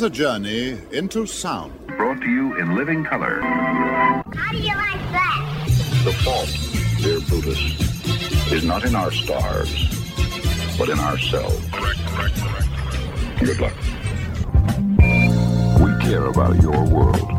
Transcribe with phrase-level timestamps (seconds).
[0.00, 1.78] This is a journey into sound.
[1.86, 3.42] Brought to you in living color.
[3.42, 5.64] How do you like that?
[6.04, 6.48] The fault,
[7.02, 7.60] dear Brutus,
[8.50, 9.70] is not in our stars,
[10.78, 11.62] but in ourselves.
[11.70, 13.40] Correct, correct, correct.
[13.40, 13.74] Good luck.
[15.82, 17.30] We care about your world.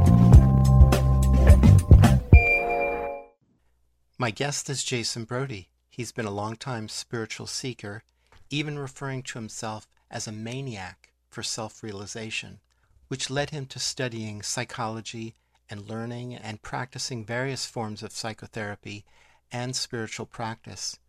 [4.20, 5.70] My guest is Jason Brody.
[5.90, 8.03] He's been a longtime spiritual seeker,
[8.52, 12.60] even referring to himself as a maniac for self realization,
[13.08, 15.34] which led him to studying psychology
[15.70, 19.06] and learning and practicing various forms of psychotherapy
[19.52, 21.00] and spiritual practice,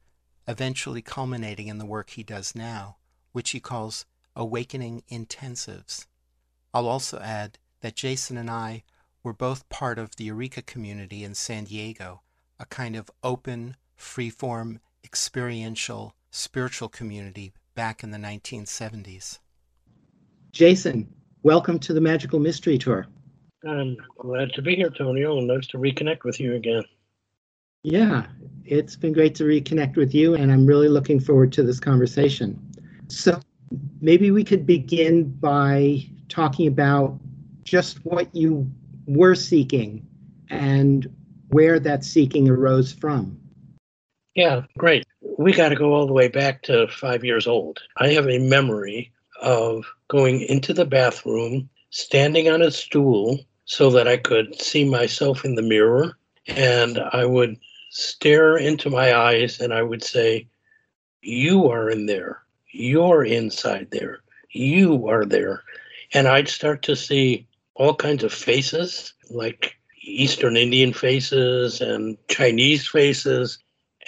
[0.47, 2.97] eventually culminating in the work he does now,
[3.33, 6.07] which he calls Awakening Intensives.
[6.73, 8.85] I'll also add that Jason and I
[9.23, 12.23] were both part of the Eureka community in San Diego,
[12.59, 19.39] a kind of open, free-form, experiential, spiritual community back in the 1970s.
[20.53, 21.09] Jason,
[21.43, 23.07] welcome to the Magical Mystery Tour.
[23.67, 26.83] I'm glad to be here, Tonio, and nice to reconnect with you again.
[27.83, 28.27] Yeah,
[28.67, 32.61] it's been great to reconnect with you, and I'm really looking forward to this conversation.
[33.09, 33.41] So,
[34.03, 37.19] maybe we could begin by talking about
[37.65, 38.71] just what you
[39.07, 40.07] were seeking
[40.51, 41.11] and
[41.49, 43.41] where that seeking arose from.
[44.35, 45.07] Yeah, great.
[45.39, 47.79] We got to go all the way back to five years old.
[47.97, 54.09] I have a memory of going into the bathroom, standing on a stool so that
[54.09, 56.17] I could see myself in the mirror.
[56.47, 57.59] And I would
[57.91, 60.49] stare into my eyes and I would say,
[61.21, 62.43] You are in there.
[62.73, 64.23] You're inside there.
[64.51, 65.63] You are there.
[66.15, 72.89] And I'd start to see all kinds of faces, like Eastern Indian faces and Chinese
[72.89, 73.59] faces.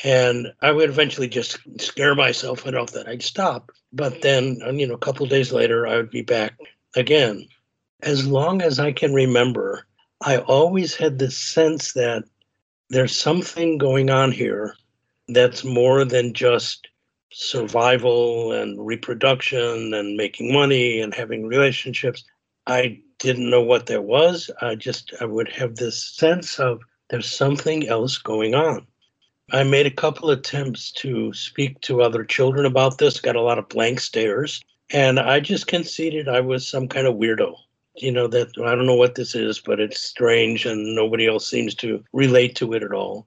[0.02, 3.70] And I would eventually just scare myself enough that I'd stop.
[3.94, 6.58] But then, you know, a couple days later, I would be back
[6.96, 7.46] again.
[8.02, 9.86] As long as I can remember,
[10.20, 12.24] I always had this sense that
[12.90, 14.74] there's something going on here
[15.28, 16.88] that's more than just
[17.32, 22.24] survival and reproduction and making money and having relationships.
[22.66, 24.50] I didn't know what that was.
[24.60, 26.80] I just I would have this sense of
[27.10, 28.86] there's something else going on.
[29.52, 33.58] I made a couple attempts to speak to other children about this, got a lot
[33.58, 37.54] of blank stares, and I just conceded I was some kind of weirdo.
[37.96, 41.46] You know, that I don't know what this is, but it's strange and nobody else
[41.46, 43.26] seems to relate to it at all.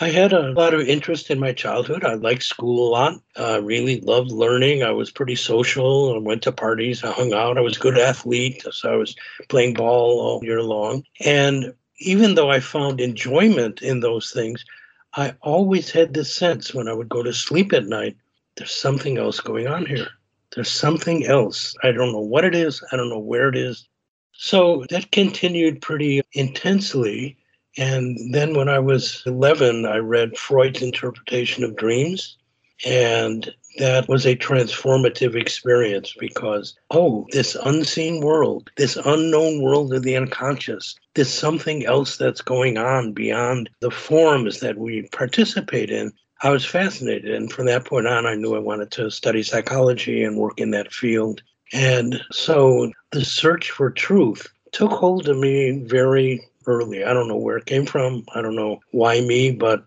[0.00, 2.04] I had a lot of interest in my childhood.
[2.04, 3.20] I liked school a lot.
[3.36, 4.82] I really loved learning.
[4.82, 6.14] I was pretty social.
[6.14, 7.02] I went to parties.
[7.02, 7.58] I hung out.
[7.58, 8.64] I was a good athlete.
[8.70, 9.16] So I was
[9.48, 11.04] playing ball all year long.
[11.24, 14.64] And even though I found enjoyment in those things,
[15.16, 18.16] I always had this sense when I would go to sleep at night
[18.56, 20.08] there's something else going on here.
[20.54, 21.74] There's something else.
[21.82, 23.88] I don't know what it is, I don't know where it is.
[24.32, 27.36] So that continued pretty intensely.
[27.76, 32.36] And then when I was 11, I read Freud's interpretation of dreams.
[32.84, 40.02] And that was a transformative experience because, oh, this unseen world, this unknown world of
[40.02, 46.12] the unconscious, this something else that's going on beyond the forms that we participate in.
[46.42, 47.34] I was fascinated.
[47.34, 50.70] And from that point on, I knew I wanted to study psychology and work in
[50.72, 51.42] that field.
[51.72, 57.04] And so the search for truth took hold of me very early.
[57.04, 58.24] I don't know where it came from.
[58.34, 59.84] I don't know why me, but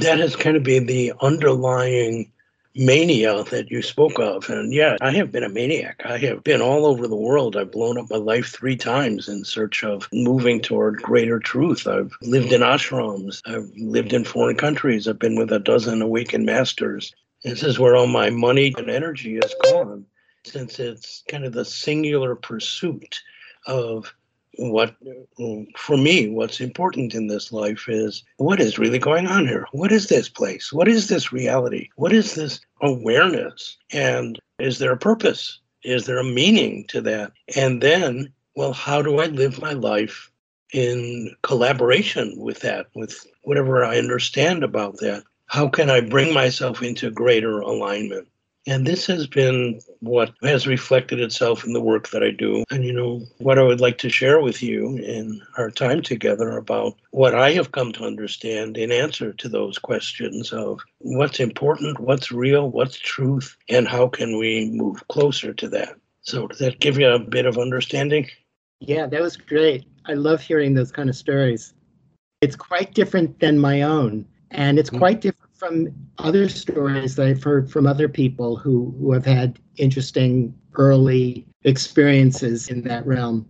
[0.00, 2.30] that has kind of been the underlying
[2.74, 4.48] mania that you spoke of.
[4.48, 6.02] And yeah, I have been a maniac.
[6.04, 7.56] I have been all over the world.
[7.56, 11.86] I've blown up my life three times in search of moving toward greater truth.
[11.86, 16.46] I've lived in ashrams, I've lived in foreign countries, I've been with a dozen awakened
[16.46, 17.14] masters.
[17.44, 20.06] This is where all my money and energy has gone
[20.44, 23.20] since it's kind of the singular pursuit
[23.66, 24.14] of
[24.58, 24.94] what
[25.76, 29.66] for me what's important in this life is what is really going on here?
[29.72, 30.72] What is this place?
[30.72, 31.88] What is this reality?
[31.96, 33.76] What is this awareness?
[33.92, 35.60] And is there a purpose?
[35.84, 37.32] Is there a meaning to that?
[37.56, 40.30] And then well how do i live my life
[40.72, 45.22] in collaboration with that with whatever i understand about that?
[45.46, 48.26] How can i bring myself into greater alignment
[48.68, 52.64] and this has been what has reflected itself in the work that I do.
[52.70, 56.58] And, you know, what I would like to share with you in our time together
[56.58, 61.98] about what I have come to understand in answer to those questions of what's important,
[61.98, 65.96] what's real, what's truth, and how can we move closer to that.
[66.20, 68.28] So, does that give you a bit of understanding?
[68.80, 69.86] Yeah, that was great.
[70.04, 71.72] I love hearing those kind of stories.
[72.42, 74.98] It's quite different than my own, and it's mm.
[74.98, 75.88] quite different from
[76.18, 82.68] other stories that I've heard from other people who, who have had interesting early experiences
[82.68, 83.48] in that realm.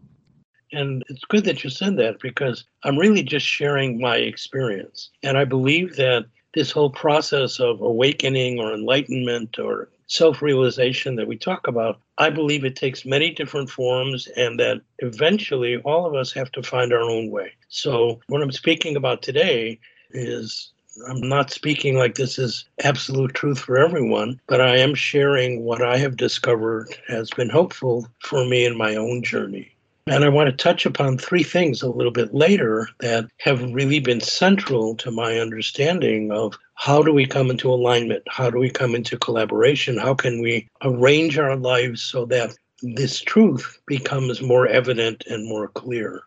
[0.72, 5.10] And it's good that you said that because I'm really just sharing my experience.
[5.22, 11.28] And I believe that this whole process of awakening or enlightenment or self realization that
[11.28, 16.14] we talk about, I believe it takes many different forms and that eventually all of
[16.14, 17.52] us have to find our own way.
[17.68, 19.78] So, what I'm speaking about today
[20.10, 20.72] is
[21.06, 25.82] I'm not speaking like this is absolute truth for everyone, but I am sharing what
[25.82, 29.74] I have discovered has been helpful for me in my own journey.
[30.06, 34.00] And I want to touch upon three things a little bit later that have really
[34.00, 38.22] been central to my understanding of how do we come into alignment?
[38.26, 39.98] How do we come into collaboration?
[39.98, 45.68] How can we arrange our lives so that this truth becomes more evident and more
[45.68, 46.22] clear?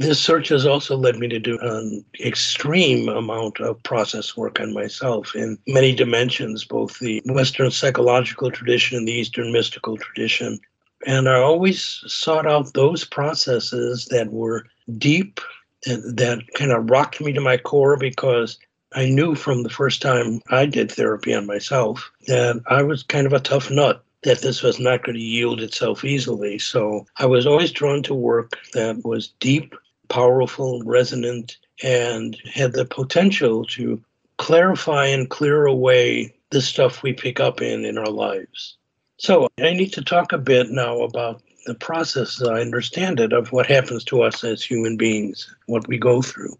[0.00, 4.72] This search has also led me to do an extreme amount of process work on
[4.72, 10.58] myself in many dimensions, both the Western psychological tradition and the Eastern mystical tradition.
[11.06, 14.64] And I always sought out those processes that were
[14.96, 15.38] deep,
[15.86, 18.58] and that kind of rocked me to my core because
[18.94, 23.26] I knew from the first time I did therapy on myself that I was kind
[23.26, 26.58] of a tough nut that this was not going to yield itself easily.
[26.58, 29.74] So I was always drawn to work that was deep,
[30.10, 34.02] powerful, resonant, and had the potential to
[34.36, 38.76] clarify and clear away the stuff we pick up in in our lives.
[39.16, 43.52] So I need to talk a bit now about the process, I understand it, of
[43.52, 46.58] what happens to us as human beings, what we go through.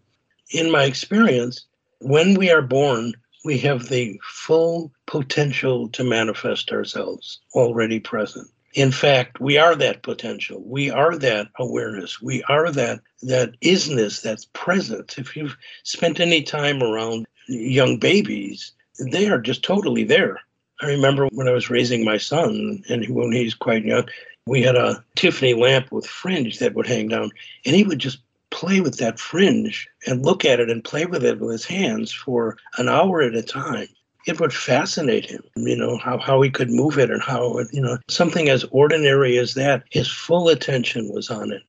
[0.51, 1.65] In my experience,
[1.99, 3.13] when we are born,
[3.43, 8.47] we have the full potential to manifest ourselves already present.
[8.73, 10.61] In fact, we are that potential.
[10.65, 12.21] We are that awareness.
[12.21, 15.17] We are that that isness that's present.
[15.17, 18.71] If you've spent any time around young babies,
[19.11, 20.39] they are just totally there.
[20.81, 24.07] I remember when I was raising my son, and when he's quite young,
[24.47, 27.31] we had a Tiffany lamp with fringe that would hang down,
[27.65, 28.19] and he would just
[28.49, 32.11] play with that fringe and look at it and play with it with his hands
[32.11, 33.87] for an hour at a time.
[34.27, 37.81] It would fascinate him, you know, how, how he could move it and how, you
[37.81, 41.63] know, something as ordinary as that, his full attention was on it.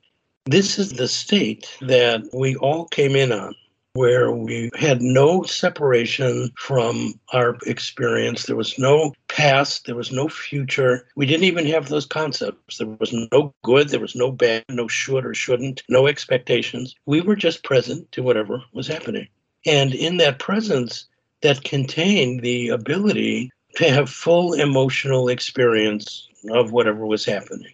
[0.45, 3.55] This is the state that we all came in on
[3.95, 8.47] where we had no separation from our experience.
[8.47, 11.07] There was no past, there was no future.
[11.15, 12.79] We didn't even have those concepts.
[12.79, 16.95] There was no good, there was no bad, no should or shouldn't, no expectations.
[17.05, 19.29] We were just present to whatever was happening.
[19.67, 21.07] And in that presence,
[21.43, 27.73] that contained the ability to have full emotional experience of whatever was happening.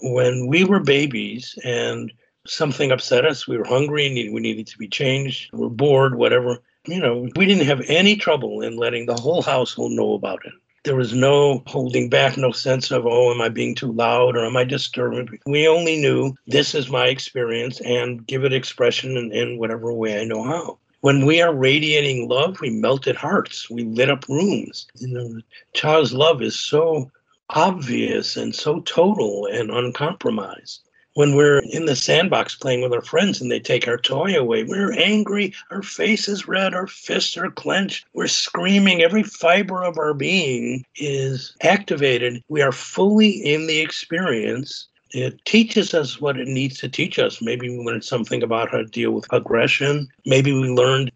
[0.00, 2.12] When we were babies and
[2.46, 3.46] something upset us.
[3.46, 6.62] We were hungry, we needed to be changed, we are bored, whatever.
[6.86, 10.52] You know, we didn't have any trouble in letting the whole household know about it.
[10.84, 14.44] There was no holding back, no sense of, oh, am I being too loud or
[14.44, 15.38] am I disturbing?
[15.46, 20.20] We only knew this is my experience and give it expression in, in whatever way
[20.20, 20.78] I know how.
[21.02, 24.86] When we are radiating love, we melted hearts, we lit up rooms.
[24.96, 25.40] You know,
[25.74, 27.10] child's love is so
[27.50, 30.80] obvious and so total and uncompromised
[31.14, 34.64] when we're in the sandbox playing with our friends and they take our toy away,
[34.64, 39.98] we're angry, our face is red, our fists are clenched, we're screaming, every fiber of
[39.98, 42.42] our being is activated.
[42.48, 44.88] We are fully in the experience.
[45.14, 47.42] It teaches us what it needs to teach us.
[47.42, 50.08] Maybe we learned something about how to deal with aggression.
[50.24, 51.12] Maybe we learned,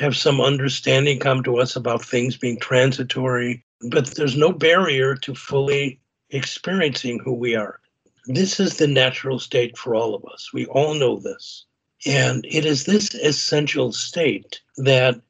[0.00, 3.64] have some understanding come to us about things being transitory.
[3.90, 6.00] but there's no barrier to fully
[6.30, 7.78] experiencing who we are.
[8.26, 10.52] This is the natural state for all of us.
[10.52, 11.66] We all know this.
[12.04, 15.20] And it is this essential state that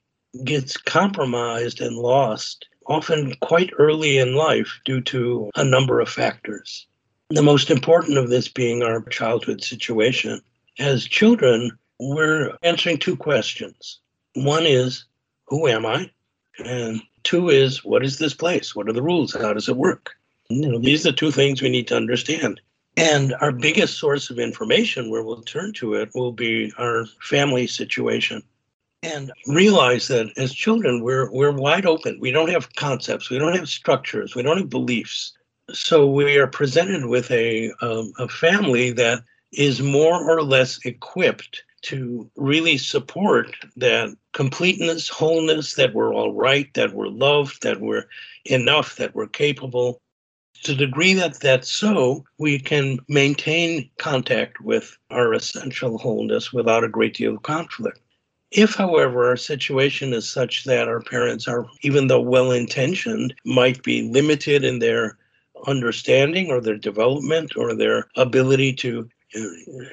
[0.44, 6.86] gets compromised and lost often quite early in life due to a number of factors.
[7.30, 10.40] The most important of this being our childhood situation.
[10.78, 13.98] As children, we're answering two questions.
[14.34, 15.06] One is,
[15.46, 16.08] Who am I?
[16.64, 18.76] And two is, What is this place?
[18.76, 19.34] What are the rules?
[19.34, 20.12] How does it work?
[20.48, 22.60] You know, these are two things we need to understand.
[22.96, 27.66] And our biggest source of information where we'll turn to it will be our family
[27.66, 28.40] situation.
[29.02, 32.20] And realize that as children, we're, we're wide open.
[32.20, 35.32] We don't have concepts, we don't have structures, we don't have beliefs.
[35.72, 41.62] So we are presented with a, um, a family that is more or less equipped
[41.82, 48.04] to really support that completeness, wholeness, that we're all right, that we're loved, that we're
[48.44, 50.00] enough, that we're capable
[50.62, 56.84] to the degree that that's so, we can maintain contact with our essential wholeness without
[56.84, 58.00] a great deal of conflict.
[58.50, 63.82] If, however, our situation is such that our parents are, even though well intentioned, might
[63.82, 65.18] be limited in their
[65.66, 69.40] understanding or their development or their ability to uh,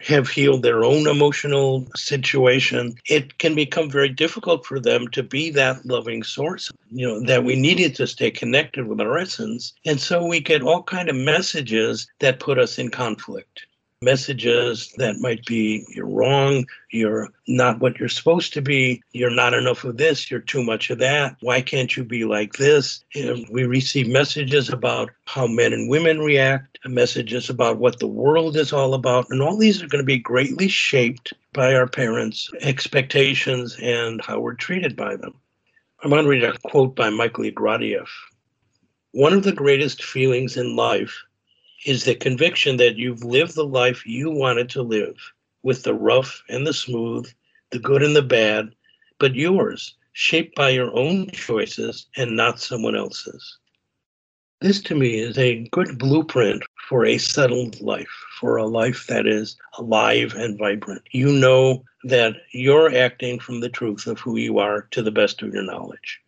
[0.04, 5.50] have healed their own emotional situation, it can become very difficult for them to be
[5.50, 9.74] that loving source, you know, that we needed to stay connected with our essence.
[9.86, 13.66] And so we get all kind of messages that put us in conflict
[14.04, 19.54] messages that might be you're wrong, you're not what you're supposed to be, you're not
[19.54, 23.04] enough of this, you're too much of that, why can't you be like this?
[23.52, 28.74] we receive messages about how men and women react, messages about what the world is
[28.74, 33.78] all about, and all these are going to be greatly shaped by our parents' expectations
[33.82, 35.34] and how we're treated by them.
[36.04, 38.10] I'm going to read a quote by Michael Ignatieff.
[39.12, 41.24] One of the greatest feelings in life
[41.86, 45.16] is the conviction that you've lived the life you wanted to live
[45.64, 47.32] with the rough and the smooth,
[47.72, 48.74] the good and the bad,
[49.20, 53.58] but yours, shaped by your own choices and not someone else's.
[54.62, 59.28] This to me is a good blueprint for a settled life, for a life that
[59.28, 61.02] is alive and vibrant.
[61.12, 65.42] You know that you're acting from the truth of who you are to the best
[65.42, 66.22] of your knowledge.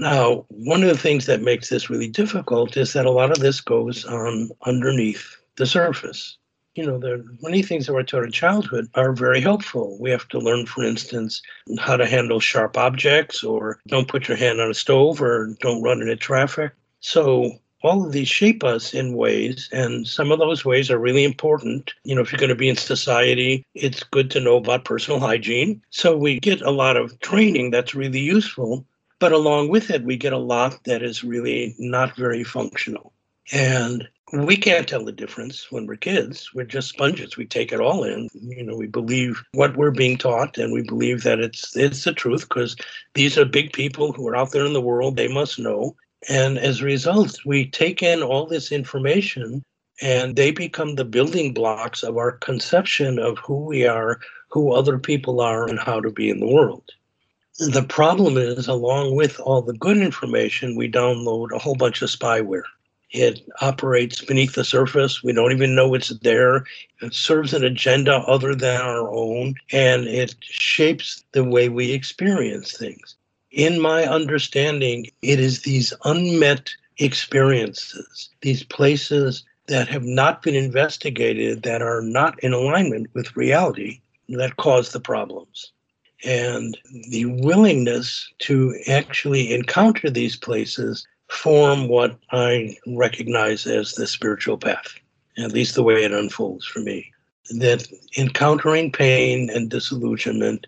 [0.00, 3.38] Now, one of the things that makes this really difficult is that a lot of
[3.38, 6.36] this goes on underneath the surface.
[6.74, 9.96] You know, the many things that we're taught in childhood are very helpful.
[10.00, 11.40] We have to learn, for instance,
[11.78, 15.82] how to handle sharp objects, or don't put your hand on a stove, or don't
[15.82, 16.72] run into traffic.
[16.98, 17.52] So
[17.84, 21.94] all of these shape us in ways, and some of those ways are really important.
[22.02, 25.20] You know, if you're going to be in society, it's good to know about personal
[25.20, 25.80] hygiene.
[25.90, 28.84] So we get a lot of training that's really useful.
[29.24, 33.14] But along with it, we get a lot that is really not very functional.
[33.52, 36.52] And we can't tell the difference when we're kids.
[36.52, 37.34] We're just sponges.
[37.34, 38.28] We take it all in.
[38.34, 42.12] You know, we believe what we're being taught, and we believe that it's it's the
[42.12, 42.76] truth because
[43.14, 45.16] these are big people who are out there in the world.
[45.16, 45.96] They must know.
[46.28, 49.62] And as a result, we take in all this information,
[50.02, 54.98] and they become the building blocks of our conception of who we are, who other
[54.98, 56.90] people are, and how to be in the world.
[57.60, 62.10] The problem is, along with all the good information, we download a whole bunch of
[62.10, 62.64] spyware.
[63.12, 65.22] It operates beneath the surface.
[65.22, 66.64] We don't even know it's there.
[67.00, 72.76] It serves an agenda other than our own, and it shapes the way we experience
[72.76, 73.14] things.
[73.52, 81.62] In my understanding, it is these unmet experiences, these places that have not been investigated,
[81.62, 85.70] that are not in alignment with reality, that cause the problems
[86.24, 86.76] and
[87.10, 94.94] the willingness to actually encounter these places form what I recognize as the spiritual path,
[95.38, 97.12] at least the way it unfolds for me.
[97.50, 100.66] That encountering pain and disillusionment,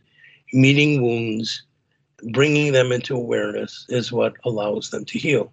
[0.52, 1.62] meeting wounds,
[2.32, 5.52] bringing them into awareness is what allows them to heal.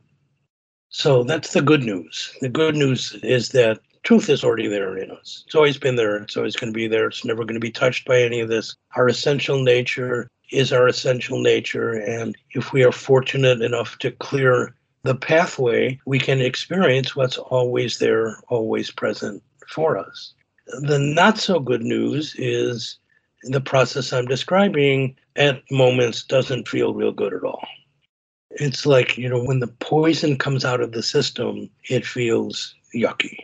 [0.89, 2.35] So that's the good news.
[2.41, 5.43] The good news is that truth is already there in us.
[5.45, 6.17] It's always been there.
[6.17, 7.07] It's always going to be there.
[7.07, 8.75] It's never going to be touched by any of this.
[8.95, 11.93] Our essential nature is our essential nature.
[11.93, 17.97] And if we are fortunate enough to clear the pathway, we can experience what's always
[17.99, 20.33] there, always present for us.
[20.81, 22.97] The not so good news is
[23.43, 27.65] the process I'm describing at moments doesn't feel real good at all.
[28.51, 33.37] It's like, you know, when the poison comes out of the system, it feels yucky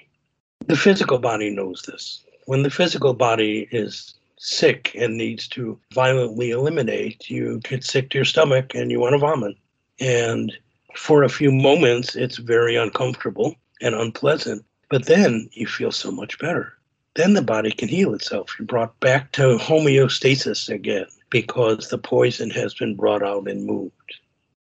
[0.69, 2.23] the physical body knows this.
[2.45, 8.19] When the physical body is sick and needs to violently eliminate, you get sick to
[8.19, 9.57] your stomach and you want to vomit.
[9.99, 10.55] And
[10.95, 16.37] For a few moments, it's very uncomfortable and unpleasant, but then you feel so much
[16.39, 16.73] better.
[17.15, 18.55] Then the body can heal itself.
[18.57, 24.15] You're brought back to homeostasis again because the poison has been brought out and moved.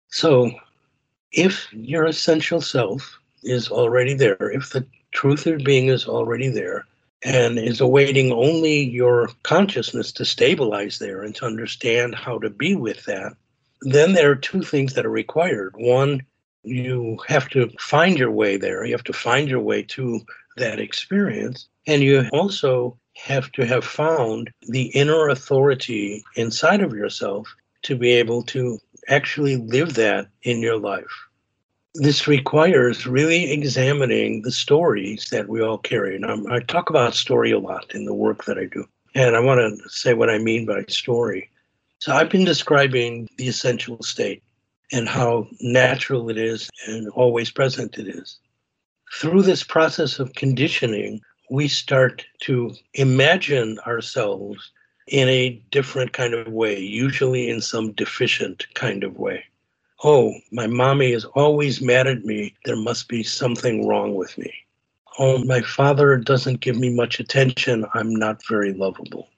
[0.10, 0.52] So,
[1.32, 4.86] if your essential self is already there, if the
[5.16, 6.86] truth of being is already there,
[7.24, 12.76] and is awaiting only your consciousness to stabilize there and to understand how to be
[12.76, 13.34] with that,
[13.82, 15.74] then there are two things that are required.
[15.78, 16.22] One,
[16.64, 20.20] you have to find your way there, you have to find your way to
[20.58, 21.68] that experience.
[21.88, 27.48] And you also have to have found the inner authority inside of yourself
[27.84, 31.16] to be able to actually live that in your life.
[31.96, 36.16] This requires really examining the stories that we all carry.
[36.16, 38.86] And I'm, I talk about story a lot in the work that I do.
[39.14, 41.50] And I want to say what I mean by story.
[42.00, 44.44] So I've been describing the essential state
[44.92, 48.40] and how natural it is and always present it is.
[49.14, 54.72] Through this process of conditioning, we start to imagine ourselves
[55.08, 59.46] in a different kind of way, usually in some deficient kind of way.
[60.08, 62.54] Oh, my mommy is always mad at me.
[62.64, 64.54] There must be something wrong with me.
[65.18, 67.88] Oh, my father doesn't give me much attention.
[67.96, 69.30] I'm not very lovable.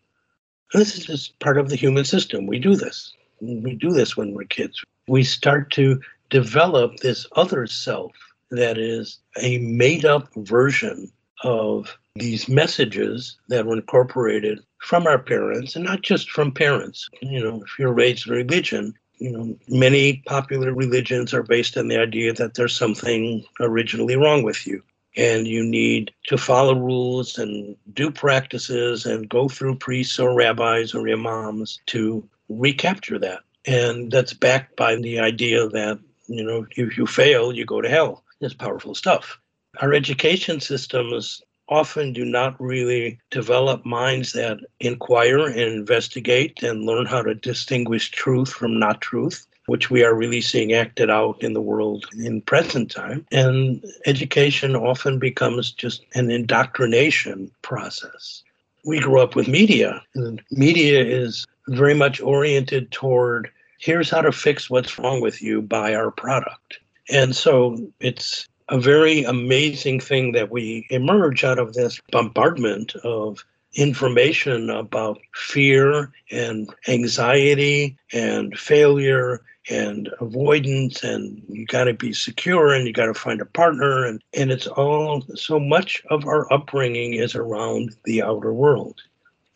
[0.73, 2.47] And this is just part of the human system.
[2.47, 3.13] We do this.
[3.39, 4.83] We do this when we're kids.
[5.07, 8.11] We start to develop this other self
[8.51, 11.09] that is a made up version
[11.45, 17.07] of these messages that were incorporated from our parents and not just from parents.
[17.21, 21.87] You know, if you're raised in religion, you know, many popular religions are based on
[21.87, 24.83] the idea that there's something originally wrong with you.
[25.15, 30.93] And you need to follow rules and do practices and go through priests or rabbis
[30.93, 33.39] or imams to recapture that.
[33.65, 37.89] And that's backed by the idea that, you know, if you fail, you go to
[37.89, 38.23] hell.
[38.39, 39.39] It's powerful stuff.
[39.81, 47.05] Our education systems often do not really develop minds that inquire and investigate and learn
[47.05, 51.53] how to distinguish truth from not truth which we are really seeing acted out in
[51.53, 53.25] the world in present time.
[53.31, 58.43] And education often becomes just an indoctrination process.
[58.85, 64.31] We grew up with media, and media is very much oriented toward here's how to
[64.31, 66.79] fix what's wrong with you by our product.
[67.11, 73.43] And so it's a very amazing thing that we emerge out of this bombardment of
[73.75, 82.73] information about fear and anxiety and failure and avoidance and you got to be secure
[82.73, 86.51] and you got to find a partner and and it's all so much of our
[86.51, 89.01] upbringing is around the outer world.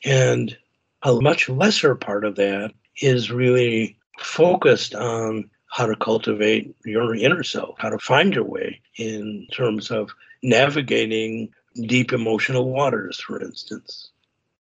[0.04, 0.56] And
[1.04, 7.44] a much lesser part of that is really focused on how to cultivate your inner
[7.44, 10.12] self, how to find your way in terms of
[10.44, 11.50] navigating
[11.88, 14.12] deep emotional waters, for instance.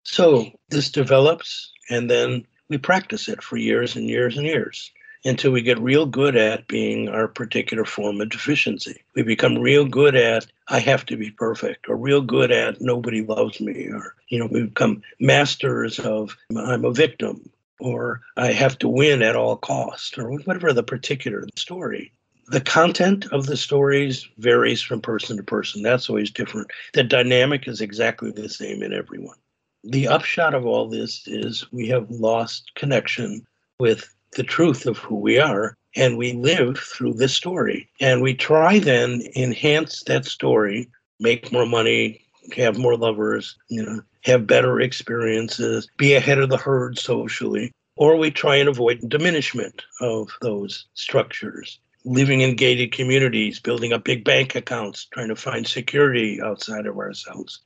[0.03, 4.91] So this develops, and then we practice it for years and years and years
[5.25, 9.01] until we get real good at being our particular form of deficiency.
[9.15, 13.23] We become real good at I have to be perfect, or real good at nobody
[13.23, 18.77] loves me, or you know, we become masters of I'm a victim, or I have
[18.79, 22.11] to win at all cost, or whatever the particular story.
[22.47, 25.83] The content of the stories varies from person to person.
[25.83, 26.71] That's always different.
[26.93, 29.37] The dynamic is exactly the same in everyone.
[29.83, 33.45] The upshot of all this is we have lost connection
[33.79, 38.33] with the truth of who we are and we live through this story and we
[38.33, 40.89] try then enhance that story
[41.19, 42.21] make more money
[42.55, 48.15] have more lovers you know have better experiences, be ahead of the herd socially, or
[48.15, 51.79] we try and avoid diminishment of those structures.
[52.05, 56.97] Living in gated communities, building up big bank accounts, trying to find security outside of
[56.97, 57.61] ourselves.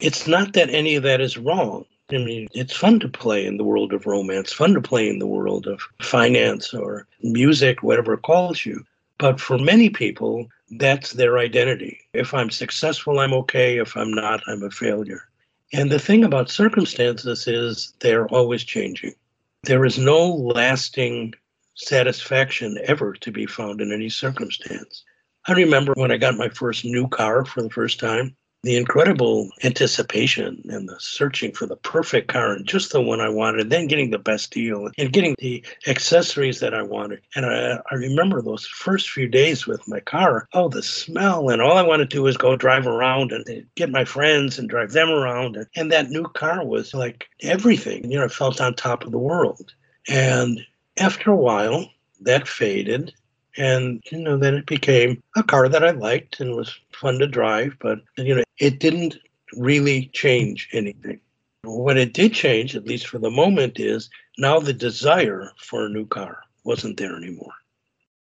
[0.00, 1.84] It's not that any of that is wrong.
[2.10, 5.18] I mean, it's fun to play in the world of romance, fun to play in
[5.18, 8.84] the world of finance or music, whatever calls you.
[9.18, 12.00] But for many people, that's their identity.
[12.12, 13.78] If I'm successful, I'm okay.
[13.78, 15.28] If I'm not, I'm a failure.
[15.72, 19.14] And the thing about circumstances is they're always changing.
[19.62, 21.34] There is no lasting
[21.74, 25.04] satisfaction ever to be found in any circumstance.
[25.46, 29.48] I remember when I got my first new car for the first time, the incredible
[29.62, 33.86] anticipation and the searching for the perfect car and just the one I wanted, then
[33.86, 37.20] getting the best deal and getting the accessories that I wanted.
[37.36, 40.48] And I, I remember those first few days with my car.
[40.52, 41.50] Oh, the smell.
[41.50, 44.68] And all I wanted to do was go drive around and get my friends and
[44.68, 45.56] drive them around.
[45.56, 48.10] And, and that new car was like everything.
[48.10, 49.74] You know, I felt on top of the world.
[50.08, 50.60] And
[50.98, 51.88] after a while,
[52.20, 53.12] that faded
[53.56, 57.26] And, you know, then it became a car that I liked and was fun to
[57.26, 59.18] drive, but, you know, it didn't
[59.52, 61.20] really change anything.
[61.62, 65.90] What it did change, at least for the moment, is now the desire for a
[65.90, 67.54] new car wasn't there anymore.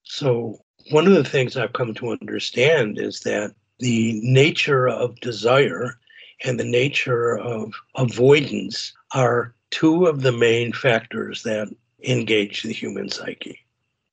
[0.03, 5.99] So, one of the things I've come to understand is that the nature of desire
[6.43, 11.69] and the nature of avoidance are two of the main factors that
[12.03, 13.59] engage the human psyche.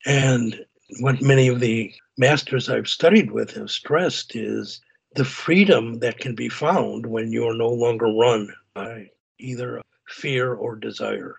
[0.07, 0.65] And
[1.01, 4.81] what many of the masters I've studied with have stressed is
[5.15, 10.55] the freedom that can be found when you are no longer run by either fear
[10.55, 11.37] or desire,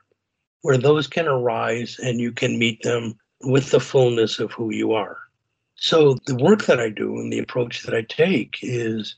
[0.61, 4.93] where those can arise and you can meet them with the fullness of who you
[4.93, 5.17] are.
[5.75, 9.15] So, the work that I do and the approach that I take is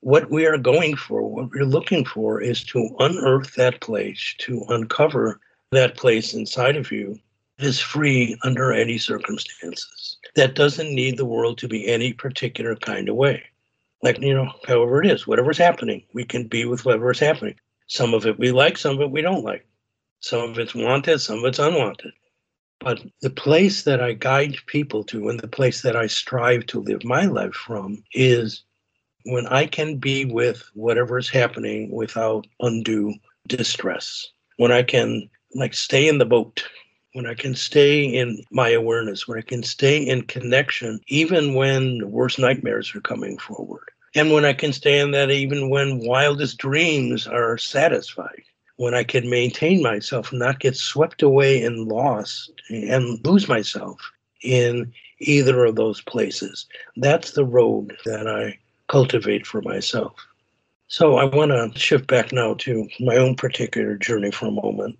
[0.00, 4.64] what we are going for, what we're looking for is to unearth that place, to
[4.70, 7.18] uncover that place inside of you
[7.58, 10.16] is free under any circumstances.
[10.36, 13.42] That doesn't need the world to be any particular kind of way.
[14.02, 17.56] Like, you know, however it is, whatever's happening, we can be with whatever's happening.
[17.88, 19.66] Some of it we like, some of it we don't like.
[20.20, 22.12] Some of it's wanted, some of it's unwanted.
[22.80, 26.80] But the place that I guide people to and the place that I strive to
[26.80, 28.62] live my life from is
[29.24, 33.14] when I can be with whatever is happening without undue
[33.48, 34.28] distress.
[34.58, 36.68] When I can like stay in the boat,
[37.12, 41.98] when I can stay in my awareness, when I can stay in connection, even when
[41.98, 43.88] the worst nightmares are coming forward.
[44.14, 48.42] And when I can stay in that, even when wildest dreams are satisfied,
[48.76, 54.00] when I can maintain myself and not get swept away and lost and lose myself
[54.42, 56.66] in either of those places.
[56.96, 60.14] That's the road that I cultivate for myself.
[60.86, 64.98] So I want to shift back now to my own particular journey for a moment.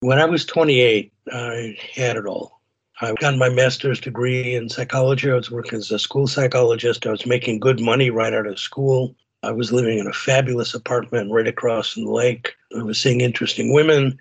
[0.00, 2.60] When I was 28, I had it all.
[3.00, 5.30] I got my master's degree in psychology.
[5.30, 7.06] I was working as a school psychologist.
[7.06, 9.14] I was making good money right out of school.
[9.44, 12.54] I was living in a fabulous apartment right across from the lake.
[12.76, 14.18] I was seeing interesting women.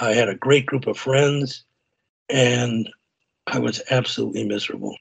[0.00, 1.64] I had a great group of friends,
[2.28, 2.88] and
[3.46, 4.96] I was absolutely miserable.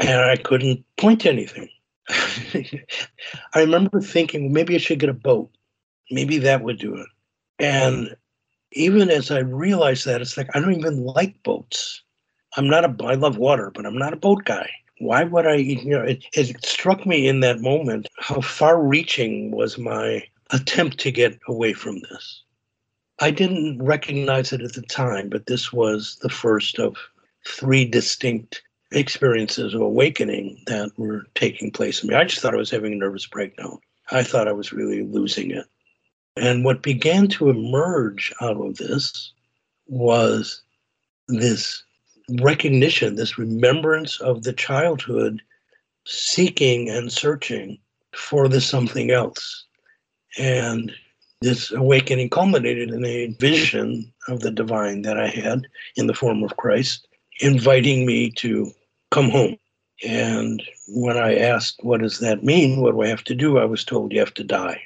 [0.00, 1.68] And I couldn't point to anything.
[2.08, 5.50] I remember thinking maybe I should get a boat.
[6.10, 7.06] Maybe that would do it.
[7.58, 8.16] And
[8.74, 12.02] even as I realized that, it's like I don't even like boats.
[12.56, 13.04] I'm not a.
[13.04, 14.70] I love water, but I'm not a boat guy.
[14.98, 15.54] Why would I?
[15.56, 21.10] You know, it, it struck me in that moment how far-reaching was my attempt to
[21.10, 22.42] get away from this.
[23.20, 26.96] I didn't recognize it at the time, but this was the first of
[27.46, 32.14] three distinct experiences of awakening that were taking place in me.
[32.14, 33.78] I just thought I was having a nervous breakdown.
[34.10, 35.66] I thought I was really losing it.
[36.36, 39.32] And what began to emerge out of this
[39.86, 40.62] was
[41.28, 41.82] this
[42.40, 45.40] recognition, this remembrance of the childhood
[46.06, 47.78] seeking and searching
[48.14, 49.64] for the something else.
[50.38, 50.92] And
[51.40, 55.66] this awakening culminated in a vision of the divine that I had
[55.96, 57.06] in the form of Christ,
[57.40, 58.72] inviting me to
[59.10, 59.56] come home.
[60.04, 62.80] And when I asked, what does that mean?
[62.80, 63.58] What do I have to do?
[63.58, 64.80] I was told you have to die.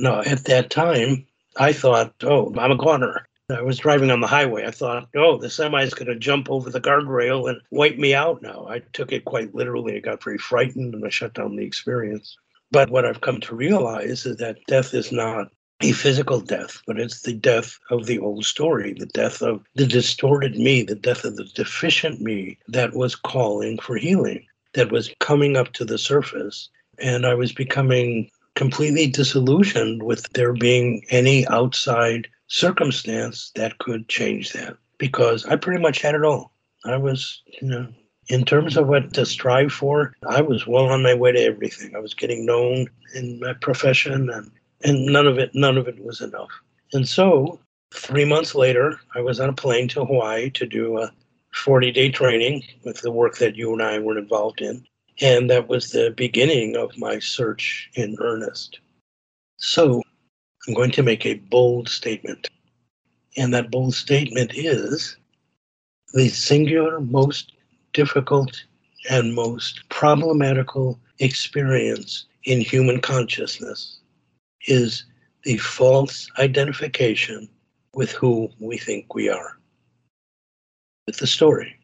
[0.00, 1.26] Now, at that time,
[1.56, 3.26] I thought, oh, I'm a goner.
[3.50, 4.64] I was driving on the highway.
[4.66, 8.14] I thought, oh, the semi is going to jump over the guardrail and wipe me
[8.14, 8.66] out now.
[8.68, 9.96] I took it quite literally.
[9.96, 12.36] I got very frightened and I shut down the experience.
[12.70, 15.52] But what I've come to realize is that death is not
[15.82, 19.86] a physical death, but it's the death of the old story, the death of the
[19.86, 25.10] distorted me, the death of the deficient me that was calling for healing, that was
[25.20, 26.70] coming up to the surface.
[26.98, 34.52] And I was becoming completely disillusioned with there being any outside circumstance that could change
[34.52, 36.52] that because I pretty much had it all.
[36.84, 37.88] I was, you know,
[38.28, 41.94] in terms of what to strive for, I was well on my way to everything.
[41.94, 44.50] I was getting known in my profession and
[44.84, 46.50] and none of it none of it was enough.
[46.92, 47.58] And so,
[47.94, 51.12] 3 months later, I was on a plane to Hawaii to do a
[51.54, 54.84] 40-day training with the work that you and I were involved in,
[55.20, 58.78] and that was the beginning of my search in earnest.
[59.56, 60.02] So,
[60.66, 62.48] I'm going to make a bold statement.
[63.36, 65.16] And that bold statement is
[66.14, 67.52] the singular most
[67.92, 68.64] difficult
[69.10, 73.98] and most problematical experience in human consciousness
[74.66, 75.04] is
[75.42, 77.48] the false identification
[77.92, 79.58] with who we think we are.
[81.06, 81.78] With the story,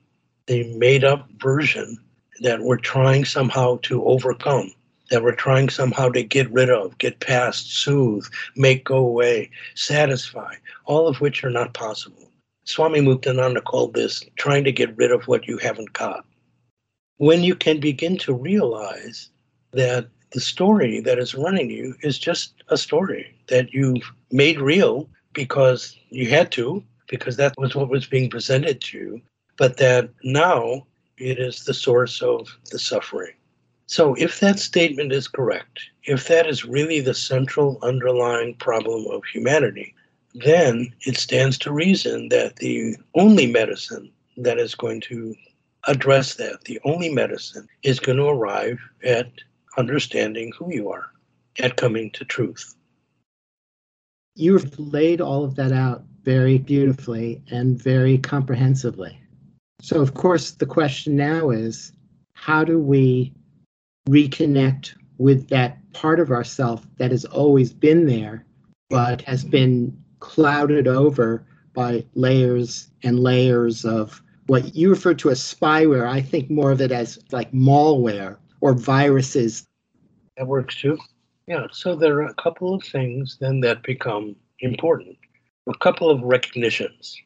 [0.46, 1.98] the made up version
[2.40, 4.72] that we're trying somehow to overcome,
[5.11, 8.26] that we're trying somehow to get rid of, get past, soothe,
[8.57, 10.55] make go away, satisfy,
[10.87, 12.31] all of which are not possible.
[12.64, 16.24] Swami Muktananda called this trying to get rid of what you haven't got.
[17.20, 19.29] when you can begin to realize
[19.72, 25.07] that the story that is running you is just a story that you've made real
[25.35, 29.22] because you had to, because that was what was being presented to you,
[29.59, 30.87] but that now
[31.20, 33.35] it is the source of the suffering.
[33.87, 39.24] So, if that statement is correct, if that is really the central underlying problem of
[39.24, 39.94] humanity,
[40.35, 45.35] then it stands to reason that the only medicine that is going to
[45.88, 49.30] address that, the only medicine, is going to arrive at
[49.76, 51.11] understanding who you are,
[51.59, 52.74] at coming to truth.
[54.37, 59.20] You've laid all of that out very beautifully and very comprehensively.
[59.82, 61.92] So, of course, the question now is
[62.34, 63.32] how do we
[64.08, 68.44] reconnect with that part of ourself that has always been there,
[68.88, 75.40] but has been clouded over by layers and layers of what you refer to as
[75.40, 76.08] spyware.
[76.08, 79.66] I think more of it as like malware or viruses.
[80.36, 80.98] That works too.
[81.46, 85.16] Yeah, so there are a couple of things then that become important,
[85.68, 87.16] a couple of recognitions.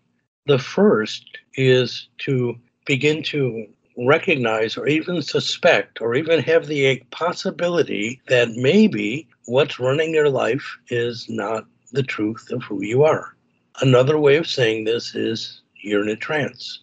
[0.47, 8.21] The first is to begin to recognize or even suspect or even have the possibility
[8.29, 13.35] that maybe what's running your life is not the truth of who you are.
[13.81, 16.81] Another way of saying this is you're in a trance.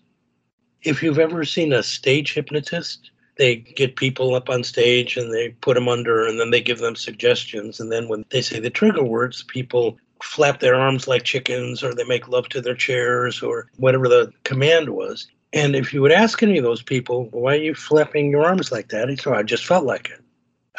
[0.81, 5.49] If you've ever seen a stage hypnotist, they get people up on stage and they
[5.49, 7.79] put them under and then they give them suggestions.
[7.79, 11.93] And then when they say the trigger words, people flap their arms like chickens or
[11.93, 15.27] they make love to their chairs or whatever the command was.
[15.53, 18.71] And if you would ask any of those people, why are you flapping your arms
[18.71, 19.09] like that?
[19.09, 20.21] He said, I just felt like it.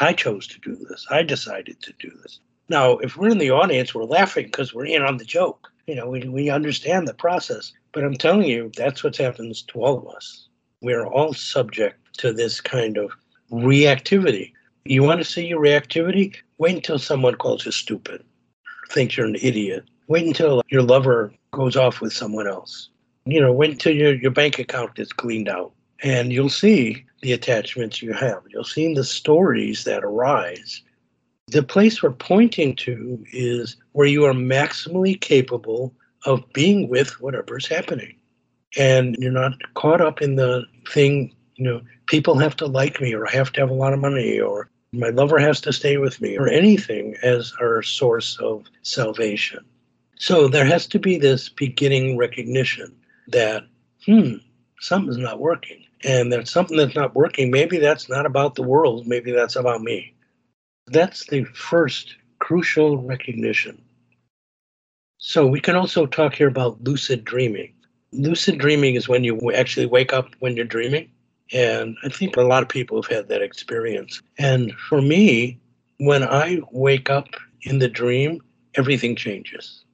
[0.00, 1.06] I chose to do this.
[1.10, 2.40] I decided to do this.
[2.68, 5.70] Now, if we're in the audience, we're laughing because we're in on the joke.
[5.86, 7.72] You know, we, we understand the process.
[7.92, 10.48] But I'm telling you, that's what happens to all of us.
[10.80, 13.12] We're all subject to this kind of
[13.50, 14.52] reactivity.
[14.84, 16.34] You want to see your reactivity?
[16.58, 18.24] Wait until someone calls you stupid,
[18.92, 19.84] thinks you're an idiot.
[20.08, 22.90] Wait until your lover goes off with someone else.
[23.24, 25.72] You know, wait until your, your bank account is cleaned out.
[26.02, 28.42] And you'll see the attachments you have.
[28.48, 30.82] You'll see the stories that arise.
[31.48, 37.66] The place we're pointing to is where you are maximally capable of being with whatever's
[37.66, 38.16] happening.
[38.76, 43.14] And you're not caught up in the thing, you know, people have to like me
[43.14, 45.96] or I have to have a lot of money or my lover has to stay
[45.96, 49.64] with me or anything as our source of salvation.
[50.16, 52.94] So there has to be this beginning recognition
[53.28, 53.64] that,
[54.04, 54.34] hmm,
[54.80, 55.84] something's not working.
[56.04, 59.82] And that something that's not working, maybe that's not about the world, maybe that's about
[59.82, 60.14] me.
[60.88, 63.80] That's the first crucial recognition.
[65.18, 67.72] So we can also talk here about lucid dreaming.
[68.10, 71.11] Lucid dreaming is when you actually wake up when you're dreaming.
[71.52, 74.22] And I think a lot of people have had that experience.
[74.38, 75.58] And for me,
[75.98, 77.28] when I wake up
[77.62, 78.40] in the dream,
[78.74, 79.84] everything changes.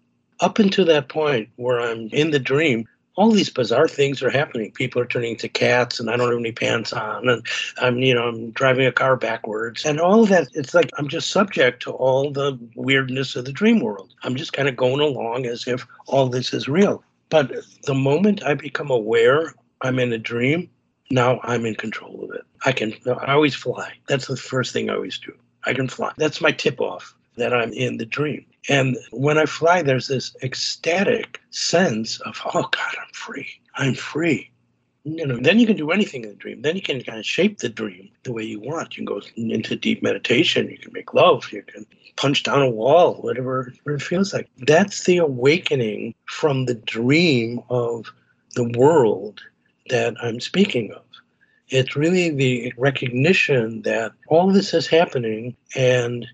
[0.40, 4.71] Up until that point where I'm in the dream, all these bizarre things are happening.
[4.71, 7.44] People are turning into cats, and I don't have any pants on, and
[7.83, 10.47] I'm, you know, I'm driving a car backwards, and all of that.
[10.55, 14.14] It's like I'm just subject to all the weirdness of the dream world.
[14.23, 17.03] I'm just kind of going along as if all this is real.
[17.29, 17.53] But
[17.87, 20.71] the moment I become aware I'm in a dream,
[21.11, 22.42] now I'm in control of it.
[22.64, 22.94] I can.
[23.07, 23.92] I always fly.
[24.09, 25.33] That's the first thing I always do.
[25.64, 26.12] I can fly.
[26.16, 28.44] That's my tip off that I'm in the dream.
[28.68, 33.49] And when I fly, there's this ecstatic sense of, oh God, I'm free.
[33.77, 34.51] I'm free.
[35.05, 36.61] You know, then you can do anything in the dream.
[36.62, 38.97] Then you can kind of shape the dream the way you want.
[38.97, 40.68] You can go into deep meditation.
[40.68, 41.51] You can make love.
[41.53, 44.49] You can punch down a wall, whatever, whatever it feels like.
[44.59, 48.12] That's the awakening from the dream of
[48.55, 49.40] the world
[49.88, 51.03] that I'm speaking of.
[51.68, 56.27] It's really the recognition that all this is happening and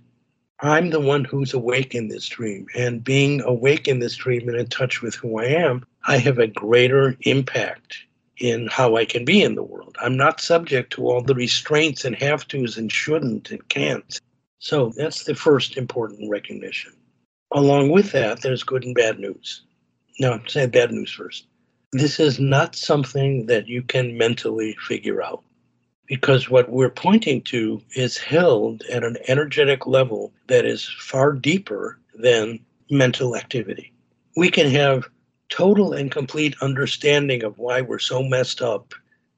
[0.61, 2.67] I'm the one who's awake in this dream.
[2.77, 6.39] And being awake in this dream and in touch with who I am, I have
[6.39, 7.99] a greater impact
[8.39, 9.97] in how I can be in the world.
[10.01, 14.21] I'm not subject to all the restraints and have tos and shouldn't and can't.
[14.59, 16.93] So that's the first important recognition.
[17.53, 19.63] Along with that, there's good and bad news.
[20.19, 21.47] No, say bad news first.
[21.95, 25.45] This is not something that you can mentally figure out
[26.07, 32.01] because what we're pointing to is held at an energetic level that is far deeper
[32.17, 32.59] than
[32.91, 33.93] mental activity.
[34.37, 35.09] We can have
[35.51, 38.93] total and complete understanding of why we're so messed up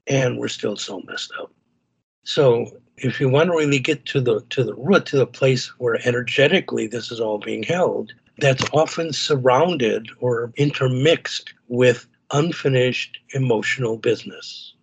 [0.06, 1.52] and we're still so messed up.
[2.24, 5.66] So if you want to really get to the to the root to the place
[5.76, 13.96] where energetically this is all being held, that's often surrounded or intermixed with unfinished emotional
[13.96, 14.74] business.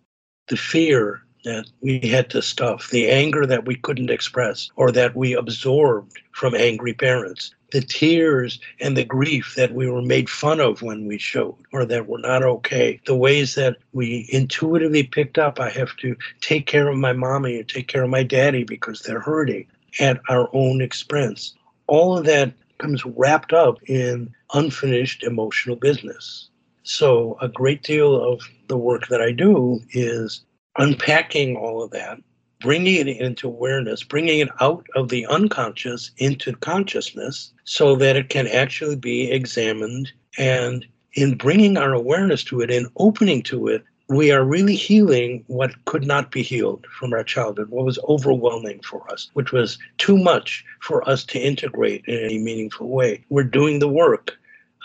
[0.48, 5.14] The fear that we had to stuff, the anger that we couldn't express or that
[5.14, 10.60] we absorbed from angry parents, the tears and the grief that we were made fun
[10.60, 15.38] of when we showed or that were not okay, the ways that we intuitively picked
[15.38, 18.64] up I have to take care of my mommy or take care of my daddy
[18.64, 19.66] because they're hurting
[20.00, 21.54] at our own expense.
[21.86, 26.48] All of that comes wrapped up in unfinished emotional business.
[26.86, 30.44] So, a great deal of the work that I do is
[30.76, 32.18] unpacking all of that,
[32.60, 38.28] bringing it into awareness, bringing it out of the unconscious into consciousness so that it
[38.28, 40.12] can actually be examined.
[40.36, 45.42] And in bringing our awareness to it and opening to it, we are really healing
[45.46, 49.78] what could not be healed from our childhood, what was overwhelming for us, which was
[49.96, 53.24] too much for us to integrate in any meaningful way.
[53.30, 54.36] We're doing the work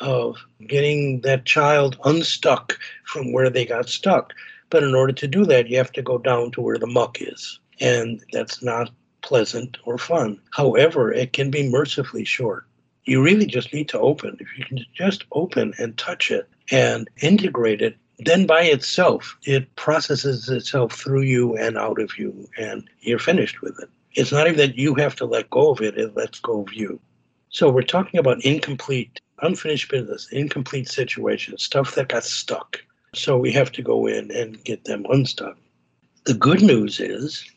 [0.02, 4.34] of getting that child unstuck from where they got stuck.
[4.70, 7.22] But in order to do that, you have to go down to where the muck
[7.22, 7.60] is.
[7.80, 10.40] And that's not pleasant or fun.
[10.52, 12.66] However, it can be mercifully short.
[13.06, 14.38] You really just need to open.
[14.40, 19.74] If you can just open and touch it and integrate it, then by itself, it
[19.76, 23.90] processes itself through you and out of you, and you're finished with it.
[24.14, 26.74] It's not even that you have to let go of it, it lets go of
[26.74, 27.00] you.
[27.50, 32.82] So we're talking about incomplete, unfinished business, incomplete situations, stuff that got stuck.
[33.15, 35.58] So we have to go in and get them unstuck.
[36.25, 37.49] The good news is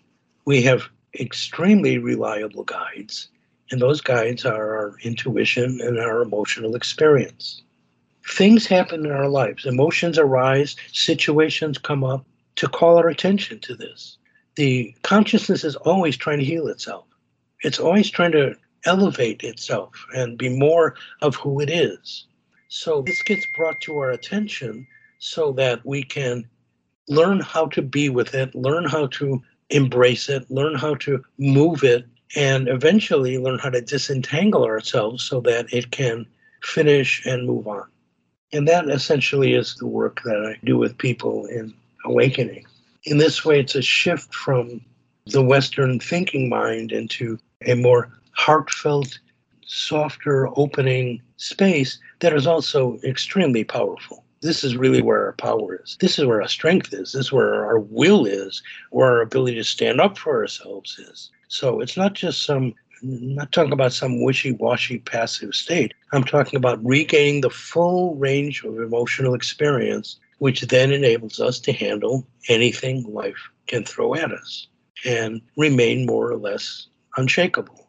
[0.44, 3.28] we have extremely reliable guides,
[3.70, 7.62] and those guides are our intuition and our emotional experience.
[8.26, 12.24] Things happen in our lives, emotions arise, situations come up
[12.56, 14.16] to call our attention to this.
[14.56, 17.04] The consciousness is always trying to heal itself.
[17.62, 22.26] It's always trying to elevate itself and be more of who it is.
[22.68, 24.86] So this gets brought to our attention
[25.18, 26.48] so that we can
[27.08, 31.84] learn how to be with it, learn how to embrace it, learn how to move
[31.84, 36.26] it, and eventually learn how to disentangle ourselves so that it can
[36.62, 37.84] finish and move on.
[38.52, 42.64] And that essentially is the work that I do with people in awakening.
[43.04, 44.80] In this way, it's a shift from
[45.26, 49.18] the Western thinking mind into a more heartfelt,
[49.64, 54.24] softer, opening space that is also extremely powerful.
[54.42, 55.96] This is really where our power is.
[56.00, 57.12] This is where our strength is.
[57.12, 61.30] This is where our will is, where our ability to stand up for ourselves is.
[61.46, 65.94] So it's not just some, I'm not talking about some wishy washy passive state.
[66.12, 71.72] I'm talking about regaining the full range of emotional experience, which then enables us to
[71.72, 74.66] handle anything life can throw at us
[75.04, 77.86] and remain more or less unshakable.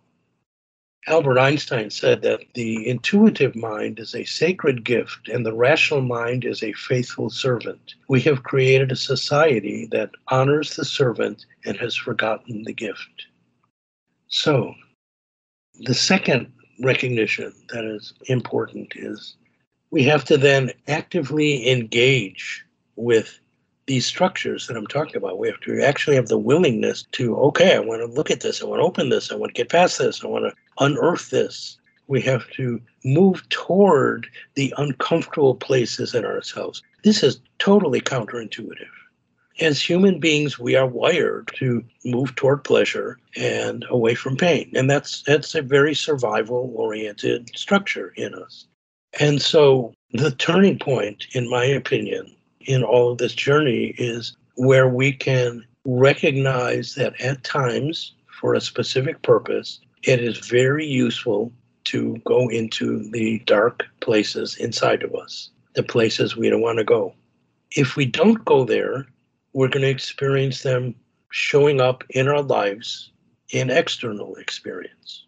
[1.08, 6.46] Albert Einstein said that the intuitive mind is a sacred gift and the rational mind
[6.46, 7.96] is a faithful servant.
[8.08, 13.28] We have created a society that honors the servant and has forgotten the gift.
[14.28, 14.74] So,
[15.82, 19.36] the second recognition that is important is
[19.92, 23.39] we have to then actively engage with
[23.86, 25.39] these structures that I'm talking about.
[25.39, 28.62] We have to actually have the willingness to, okay, I want to look at this,
[28.62, 31.30] I want to open this, I want to get past this, I want to unearth
[31.30, 31.78] this.
[32.08, 36.84] We have to move toward the uncomfortable places in ourselves.
[37.04, 38.88] This is totally counterintuitive.
[39.60, 44.72] As human beings, we are wired to move toward pleasure and away from pain.
[44.76, 48.65] And that's that's a very survival oriented structure in us.
[49.19, 54.88] And so the turning point, in my opinion, in all of this journey is where
[54.88, 61.52] we can recognize that at times, for a specific purpose, it is very useful
[61.86, 66.84] to go into the dark places inside of us, the places we don't want to
[66.84, 67.13] go.
[67.71, 69.08] If we don't go there,
[69.54, 70.95] we're going to experience them
[71.30, 73.12] showing up in our lives
[73.52, 75.26] in external experience.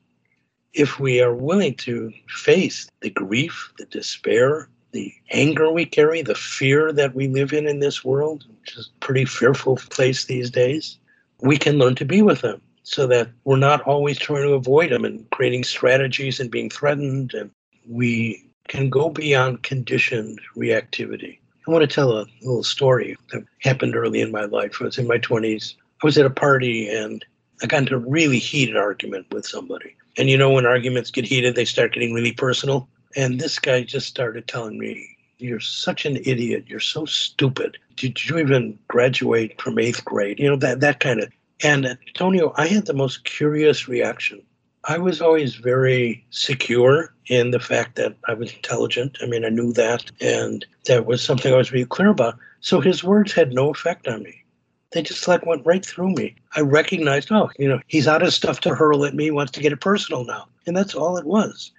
[0.74, 6.34] If we are willing to face the grief, the despair, the anger we carry, the
[6.34, 10.50] fear that we live in in this world, which is a pretty fearful place these
[10.50, 10.98] days,
[11.42, 14.92] we can learn to be with them so that we're not always trying to avoid
[14.92, 17.34] them and creating strategies and being threatened.
[17.34, 17.52] And
[17.90, 21.40] we can go beyond conditioned reactivity.
[21.68, 24.78] I want to tell a little story that happened early in my life.
[24.80, 25.76] I was in my 20s.
[26.02, 27.26] I was at a party and
[27.62, 29.94] I got into a really heated argument with somebody.
[30.18, 32.88] And you know, when arguments get heated, they start getting really personal.
[33.16, 36.66] And this guy just started telling me, You're such an idiot.
[36.68, 37.78] You're so stupid.
[37.96, 40.40] Did you even graduate from eighth grade?
[40.40, 41.30] You know, that, that kind of.
[41.64, 44.42] And Antonio, I had the most curious reaction.
[44.88, 49.18] I was always very secure in the fact that I was intelligent.
[49.22, 50.12] I mean, I knew that.
[50.22, 52.38] And that was something I was really clear about.
[52.60, 54.44] So his words had no effect on me.
[54.92, 56.36] They just like went right through me.
[56.56, 59.60] I recognized, oh, you know, he's out of stuff to hurl at me, wants to
[59.60, 60.48] get it personal now.
[60.68, 61.72] And that's all it was.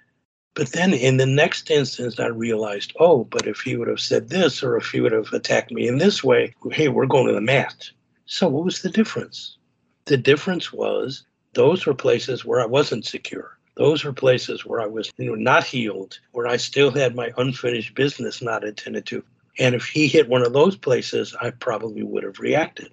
[0.57, 4.29] But then in the next instance, I realized, oh, but if he would have said
[4.29, 7.33] this or if he would have attacked me in this way, hey, we're going to
[7.33, 7.91] the mat.
[8.25, 9.59] So what was the difference?
[10.05, 13.59] The difference was those were places where I wasn't secure.
[13.75, 17.31] Those were places where I was, you know, not healed, where I still had my
[17.37, 19.23] unfinished business not attended to.
[19.59, 22.91] And if he hit one of those places, I probably would have reacted.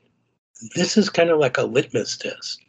[0.75, 2.61] This is kind of like a litmus test.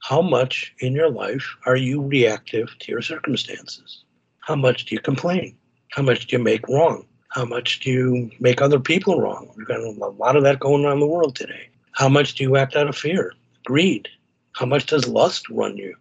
[0.00, 4.01] How much in your life are you reactive to your circumstances?
[4.42, 5.56] How much do you complain?
[5.90, 7.06] How much do you make wrong?
[7.28, 9.50] How much do you make other people wrong?
[9.56, 11.68] We've got a lot of that going on in the world today.
[11.92, 13.34] How much do you act out of fear,
[13.64, 14.08] greed?
[14.52, 15.94] How much does lust run you?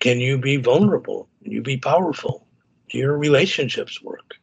[0.00, 1.28] Can you be vulnerable?
[1.42, 2.46] Can you be powerful?
[2.90, 4.36] Do your relationships work?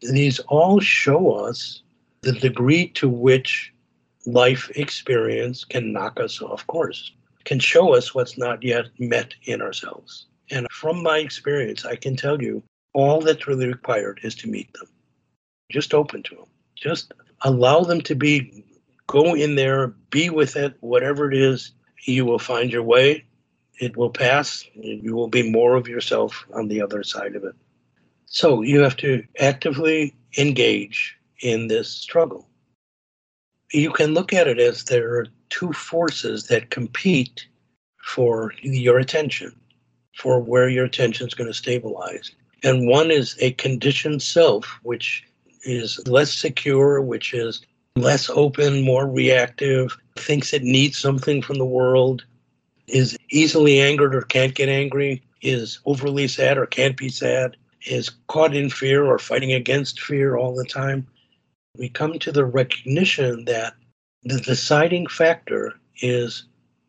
[0.00, 1.82] These all show us
[2.22, 3.72] the degree to which
[4.26, 7.10] life experience can knock us off course,
[7.44, 10.26] can show us what's not yet met in ourselves.
[10.50, 12.62] And from my experience, I can tell you
[12.92, 14.88] all that's really required is to meet them.
[15.70, 16.46] Just open to them.
[16.74, 17.12] Just
[17.42, 18.64] allow them to be,
[19.06, 21.72] go in there, be with it, whatever it is,
[22.04, 23.24] you will find your way
[23.82, 24.64] it will pass.
[24.74, 27.54] You will be more of yourself on the other side of it.
[28.26, 32.48] So you have to actively engage in this struggle.
[33.72, 37.46] You can look at it as there are two forces that compete
[38.04, 39.54] for your attention,
[40.14, 42.30] for where your attention is going to stabilize.
[42.62, 45.24] And one is a conditioned self, which
[45.64, 47.64] is less secure, which is
[47.96, 52.24] less open, more reactive, thinks it needs something from the world,
[52.86, 57.56] is easily angered or can't get angry, is overly sad or can't be sad,
[57.86, 61.06] is caught in fear or fighting against fear all the time.
[61.76, 63.74] We come to the recognition that
[64.24, 66.44] the deciding factor is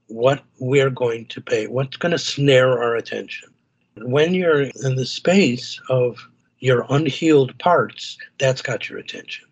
[0.08, 3.53] what we're going to pay, what's going to snare our attention.
[3.98, 6.18] When you're in the space of
[6.60, 9.46] your unhealed parts, that's got your attention.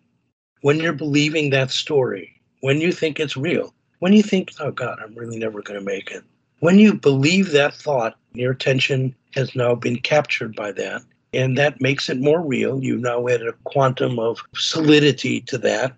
[0.62, 4.98] When you're believing that story, when you think it's real, when you think, oh God,
[5.02, 6.24] I'm really never going to make it,
[6.60, 11.80] when you believe that thought, your attention has now been captured by that, and that
[11.80, 12.82] makes it more real.
[12.82, 15.94] You've now added a quantum of solidity to that.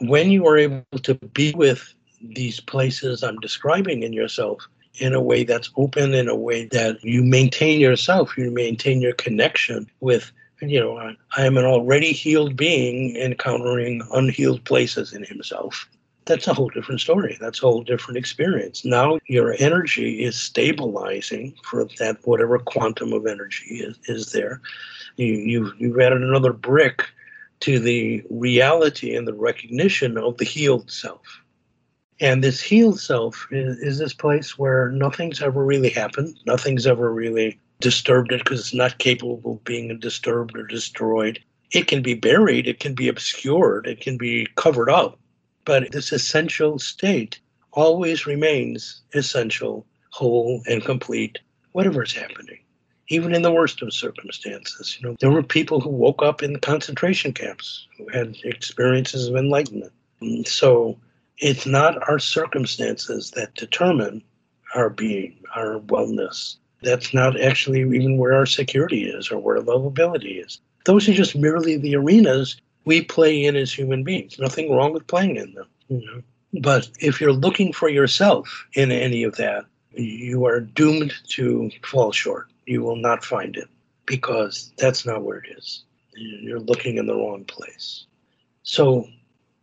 [0.00, 5.20] When you are able to be with these places I'm describing in yourself in a
[5.20, 10.32] way that's open, in a way that you maintain yourself, you maintain your connection with,
[10.60, 10.96] you know,
[11.36, 15.88] I am an already healed being encountering unhealed places in himself
[16.28, 17.36] that's a whole different story.
[17.40, 18.84] That's a whole different experience.
[18.84, 24.60] Now your energy is stabilizing for that whatever quantum of energy is, is there.
[25.16, 27.04] You, you've, you've added another brick
[27.60, 31.22] to the reality and the recognition of the healed self.
[32.20, 37.12] And this healed self is, is this place where nothing's ever really happened, nothing's ever
[37.12, 41.38] really disturbed it because it's not capable of being disturbed or destroyed.
[41.70, 45.18] It can be buried, it can be obscured, it can be covered up,
[45.64, 47.38] but this essential state
[47.72, 51.38] always remains essential, whole, and complete,
[51.72, 52.58] whatever is happening,
[53.08, 54.98] even in the worst of circumstances.
[54.98, 59.36] You know, there were people who woke up in concentration camps who had experiences of
[59.36, 59.92] enlightenment.
[60.46, 60.98] So
[61.40, 64.22] it's not our circumstances that determine
[64.74, 66.56] our being, our wellness.
[66.82, 70.60] That's not actually even where our security is or where our lovability is.
[70.84, 74.38] Those are just merely the arenas we play in as human beings.
[74.38, 75.66] Nothing wrong with playing in them.
[75.88, 76.22] You know?
[76.60, 82.12] But if you're looking for yourself in any of that, you are doomed to fall
[82.12, 82.48] short.
[82.66, 83.68] You will not find it
[84.06, 85.84] because that's not where it is.
[86.14, 88.06] You're looking in the wrong place.
[88.62, 89.08] So,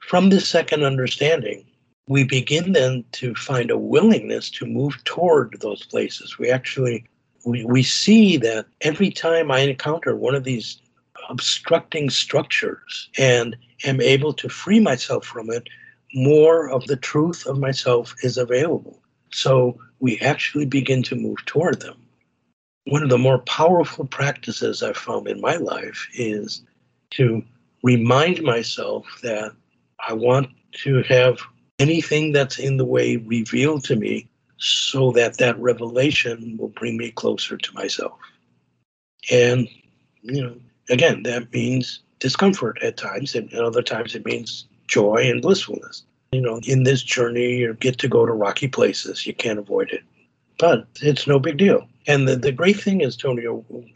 [0.07, 1.65] from this second understanding,
[2.07, 6.37] we begin then to find a willingness to move toward those places.
[6.37, 7.05] We actually
[7.45, 10.81] we, we see that every time I encounter one of these
[11.29, 15.67] obstructing structures and am able to free myself from it,
[16.13, 18.99] more of the truth of myself is available.
[19.31, 21.97] So we actually begin to move toward them.
[22.85, 26.63] One of the more powerful practices I've found in my life is
[27.11, 27.43] to
[27.83, 29.51] remind myself that
[30.07, 30.49] I want
[30.83, 31.39] to have
[31.79, 37.11] anything that's in the way revealed to me so that that revelation will bring me
[37.11, 38.13] closer to myself.
[39.31, 39.67] And,
[40.21, 40.55] you know,
[40.89, 46.03] again, that means discomfort at times, and other times it means joy and blissfulness.
[46.31, 49.25] You know, in this journey, you get to go to rocky places.
[49.25, 50.03] You can't avoid it,
[50.59, 51.87] but it's no big deal.
[52.07, 53.45] And the, the great thing is, Tony,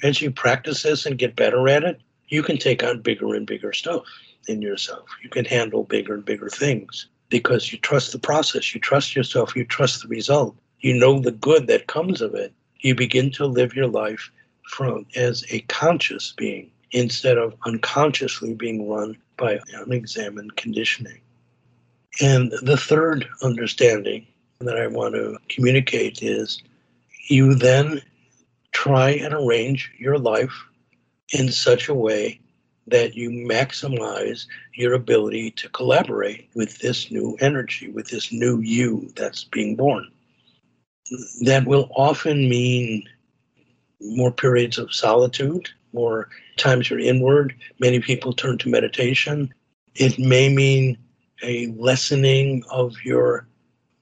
[0.04, 3.45] as you practice this and get better at it, you can take on bigger and
[3.45, 4.04] bigger stuff
[4.48, 5.08] in yourself.
[5.24, 7.08] You can handle bigger and bigger things.
[7.30, 11.32] because you trust the process, you trust yourself, you trust the result, you know the
[11.32, 12.52] good that comes of it.
[12.80, 14.32] You begin to live your life
[14.64, 21.22] from as a conscious being instead of unconsciously being run by unexamined conditioning.
[22.22, 24.26] And the third understanding
[24.60, 26.62] that I want to communicate is
[27.28, 28.02] you then
[28.72, 30.66] try and arrange your life
[31.32, 32.40] in such a way
[32.90, 39.12] that you maximize your ability to collaborate with this new energy, with this new you
[39.16, 40.10] that's being born.
[41.42, 43.04] That will often mean
[44.02, 47.56] more periods of solitude, more times you're inward.
[47.80, 49.54] Many people turn to meditation.
[49.96, 50.98] It may mean
[51.42, 53.48] a lessening of your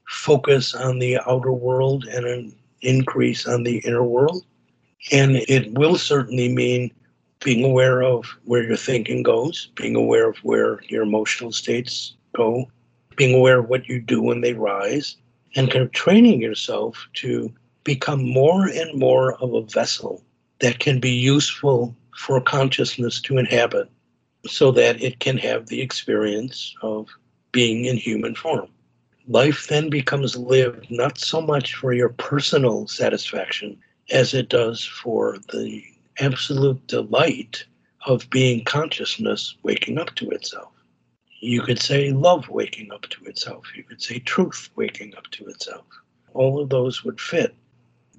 [0.07, 4.45] focus on the outer world and an increase on the inner world.
[5.11, 6.91] And it will certainly mean
[7.43, 12.69] being aware of where your thinking goes, being aware of where your emotional states go,
[13.15, 15.17] being aware of what you do when they rise,
[15.55, 17.51] and kind of training yourself to
[17.83, 20.23] become more and more of a vessel
[20.59, 23.89] that can be useful for consciousness to inhabit
[24.45, 27.07] so that it can have the experience of
[27.51, 28.67] being in human form.
[29.27, 33.77] Life then becomes lived not so much for your personal satisfaction
[34.11, 35.83] as it does for the
[36.19, 37.65] absolute delight
[38.05, 40.71] of being consciousness waking up to itself.
[41.39, 43.65] You could say love waking up to itself.
[43.75, 45.85] You could say truth waking up to itself.
[46.33, 47.55] All of those would fit.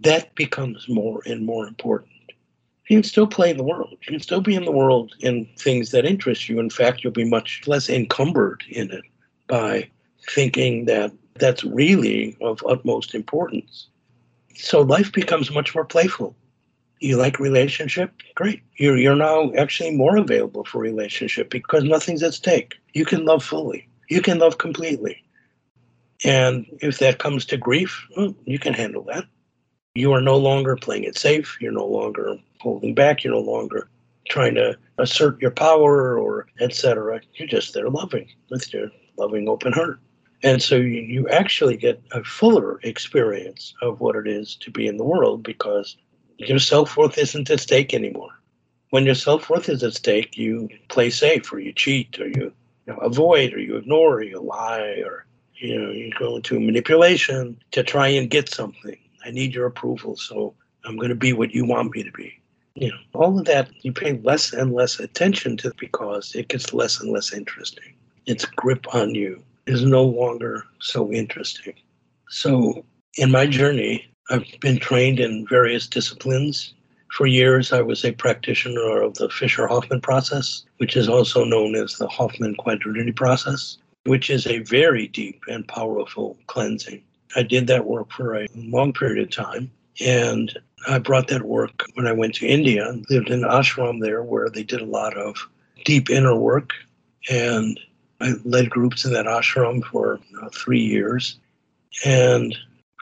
[0.01, 2.13] That becomes more and more important.
[2.89, 3.97] You can still play in the world.
[4.03, 6.59] You can still be in the world in things that interest you.
[6.59, 9.05] In fact, you'll be much less encumbered in it
[9.47, 9.91] by
[10.31, 13.89] thinking that that's really of utmost importance.
[14.55, 16.35] So life becomes much more playful
[17.01, 18.13] you like relationship?
[18.35, 18.63] Great.
[18.77, 22.77] You're, you're now actually more available for relationship because nothing's at stake.
[22.95, 23.89] You can love fully.
[24.09, 25.23] You can love completely.
[26.25, 29.25] And if that comes to grief well, you can handle that.
[29.95, 31.57] You are no longer playing it safe.
[31.61, 33.23] You're no longer holding back.
[33.23, 33.89] You're no longer
[34.29, 39.73] trying to assert your power or etc you're just there loving with your loving open
[39.73, 39.99] heart.
[40.43, 44.87] And so you, you actually get a fuller experience of what it is to be
[44.87, 45.97] in the world because
[46.39, 48.31] your self worth isn't at stake anymore.
[48.91, 52.53] When your self worth is at stake, you play safe, or you cheat, or you,
[52.87, 55.27] you know, avoid, or you ignore, or you lie, or
[55.57, 58.97] you know you go into manipulation to try and get something.
[59.25, 62.33] I need your approval, so I'm going to be what you want me to be.
[62.75, 66.73] You know, all of that you pay less and less attention to because it gets
[66.73, 67.95] less and less interesting.
[68.27, 71.75] Its grip on you is no longer so interesting.
[72.31, 72.85] So,
[73.17, 76.75] in my journey, I've been trained in various disciplines.
[77.13, 81.75] For years, I was a practitioner of the Fisher Hoffman process, which is also known
[81.75, 87.03] as the Hoffman Quadrinity process, which is a very deep and powerful cleansing.
[87.37, 89.71] I did that work for a long period of time,
[90.05, 90.57] and
[90.87, 94.49] I brought that work when I went to India and lived in ashram there where
[94.49, 95.37] they did a lot of
[95.85, 96.73] deep inner work.
[97.31, 97.81] And
[98.21, 101.39] I led groups in that ashram for uh, three years.
[102.05, 102.57] And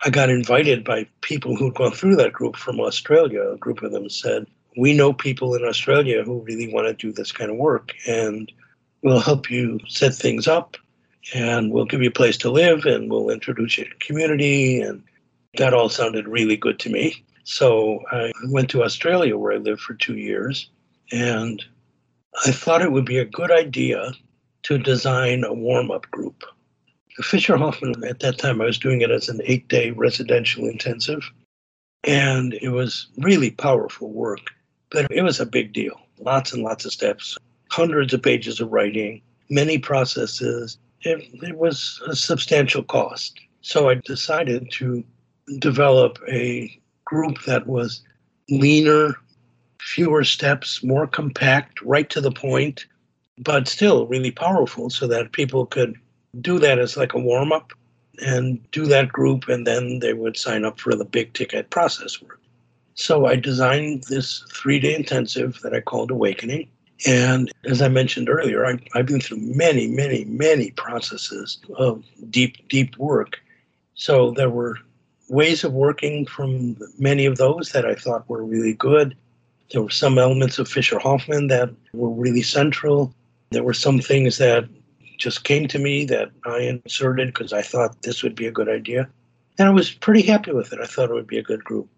[0.06, 3.42] I got invited by people who'd gone through that group from Australia.
[3.42, 4.46] A group of them said,
[4.76, 8.52] We know people in Australia who really want to do this kind of work, and
[9.02, 10.76] we'll help you set things up,
[11.34, 14.80] and we'll give you a place to live, and we'll introduce you to community.
[14.80, 15.02] And
[15.58, 17.24] that all sounded really good to me.
[17.42, 20.70] So I went to Australia where I lived for two years,
[21.10, 21.64] and
[22.46, 24.12] I thought it would be a good idea
[24.62, 26.44] to design a warm up group
[27.22, 31.30] Fisher Hoffman, at that time, I was doing it as an eight day residential intensive.
[32.04, 34.50] And it was really powerful work,
[34.90, 36.00] but it was a big deal.
[36.18, 37.36] Lots and lots of steps,
[37.70, 40.78] hundreds of pages of writing, many processes.
[41.02, 43.38] It, it was a substantial cost.
[43.62, 45.04] So I decided to
[45.58, 48.02] develop a group that was
[48.48, 49.16] leaner,
[49.80, 52.86] fewer steps, more compact, right to the point,
[53.38, 55.96] but still really powerful so that people could
[56.40, 57.72] do that as like a warm up
[58.24, 62.20] and do that group, and then they would sign up for the big ticket process
[62.22, 62.40] work.
[62.94, 66.68] So I designed this three day intensive that I called Awakening.
[67.06, 72.66] And as I mentioned earlier, I, I've been through many, many, many processes of deep,
[72.68, 73.38] deep work.
[73.94, 74.78] So there were
[75.28, 79.14] ways of working from many of those that I thought were really good.
[79.72, 83.12] There were some elements of Fisher Hoffman that were really central.
[83.50, 84.66] There were some things that
[85.18, 88.68] just came to me that I inserted because I thought this would be a good
[88.68, 89.08] idea.
[89.58, 90.80] And I was pretty happy with it.
[90.80, 91.88] I thought it would be a good group.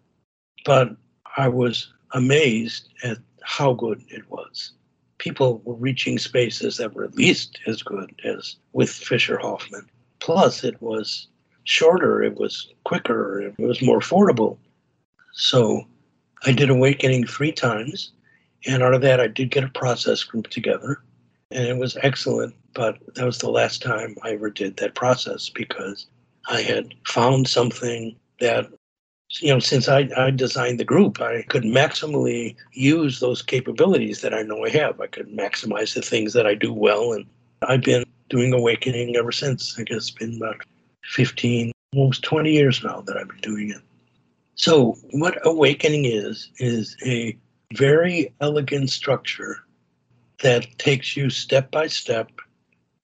[0.65, 0.95] But
[1.37, 4.73] I was amazed at how good it was.
[5.17, 9.89] People were reaching spaces that were at least as good as with Fisher Hoffman.
[10.19, 11.27] Plus, it was
[11.65, 14.57] shorter, it was quicker, it was more affordable.
[15.33, 15.85] So
[16.45, 18.11] I did Awakening three times.
[18.65, 21.01] And out of that, I did get a process group together.
[21.51, 22.55] And it was excellent.
[22.73, 26.07] But that was the last time I ever did that process because
[26.47, 28.67] I had found something that,
[29.41, 34.33] you know, since I, I designed the group, I could maximally use those capabilities that
[34.33, 35.01] I know I have.
[35.01, 37.13] I could maximize the things that I do well.
[37.13, 37.25] And
[37.63, 39.77] I've been doing Awakening ever since.
[39.79, 40.57] I guess it's been about
[41.03, 43.81] 15, almost 20 years now that I've been doing it.
[44.55, 47.35] So, what Awakening is, is a
[47.73, 49.63] very elegant structure
[50.41, 52.31] that takes you step by step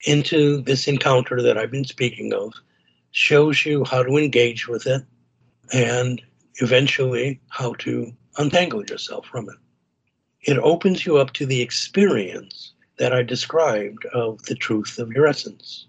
[0.06, 2.52] into this encounter that I've been speaking of,
[3.10, 5.02] shows you how to engage with it,
[5.72, 6.22] and
[6.56, 9.56] eventually how to untangle yourself from it.
[10.42, 15.26] It opens you up to the experience that I described of the truth of your
[15.26, 15.86] essence.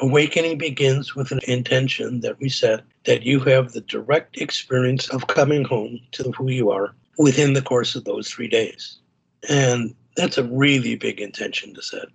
[0.00, 5.28] Awakening begins with an intention that we set that you have the direct experience of
[5.28, 8.98] coming home to who you are within the course of those three days.
[9.48, 12.06] And that's a really big intention to set.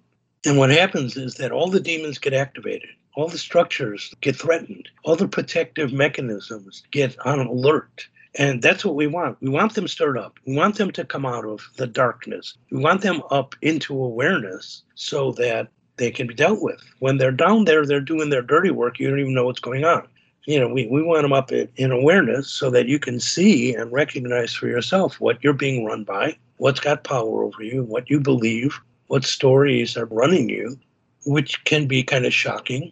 [0.46, 4.88] And what happens is that all the demons get activated, all the structures get threatened,
[5.04, 8.08] all the protective mechanisms get on alert.
[8.36, 9.38] And that's what we want.
[9.42, 10.40] We want them stirred up.
[10.46, 12.56] We want them to come out of the darkness.
[12.72, 16.82] We want them up into awareness so that they can be dealt with.
[17.00, 19.00] When they're down there, they're doing their dirty work.
[19.00, 20.08] You don't even know what's going on.
[20.46, 23.76] You know, we, we want them up in, in awareness so that you can see
[23.76, 28.10] and recognize for yourself what you're being run by, what's got power over you, what
[28.10, 30.78] you believe, what stories are running you,
[31.26, 32.92] which can be kind of shocking.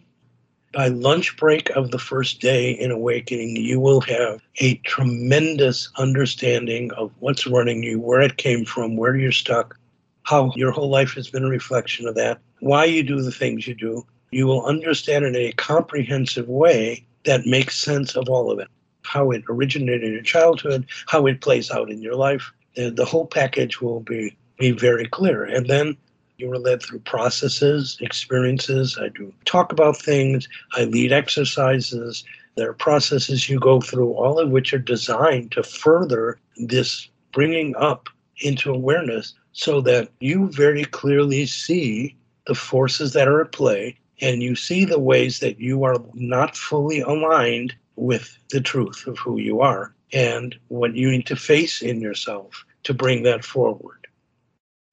[0.72, 6.90] By lunch break of the first day in awakening, you will have a tremendous understanding
[6.92, 9.78] of what's running you, where it came from, where you're stuck,
[10.22, 13.66] how your whole life has been a reflection of that, why you do the things
[13.66, 14.04] you do.
[14.30, 18.68] You will understand in a comprehensive way that makes sense of all of it
[19.08, 22.52] how it originated in your childhood, how it plays out in your life.
[22.78, 25.44] The, whole package will be, be very clear.
[25.44, 25.96] And then
[26.36, 28.96] you are led through processes, experiences.
[29.00, 32.24] I do talk about things, I lead exercises.
[32.56, 37.74] There are processes you go through, all of which are designed to further this bringing
[37.76, 38.08] up
[38.40, 42.16] into awareness so that you very clearly see
[42.46, 46.56] the forces that are at play and you see the ways that you are not
[46.56, 51.82] fully aligned with the truth of who you are and what you need to face
[51.82, 54.06] in yourself to bring that forward.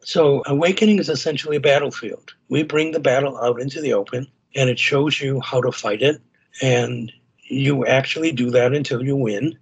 [0.03, 2.33] So, awakening is essentially a battlefield.
[2.49, 6.01] We bring the battle out into the open and it shows you how to fight
[6.01, 6.21] it.
[6.61, 7.11] And
[7.47, 9.57] you actually do that until you win.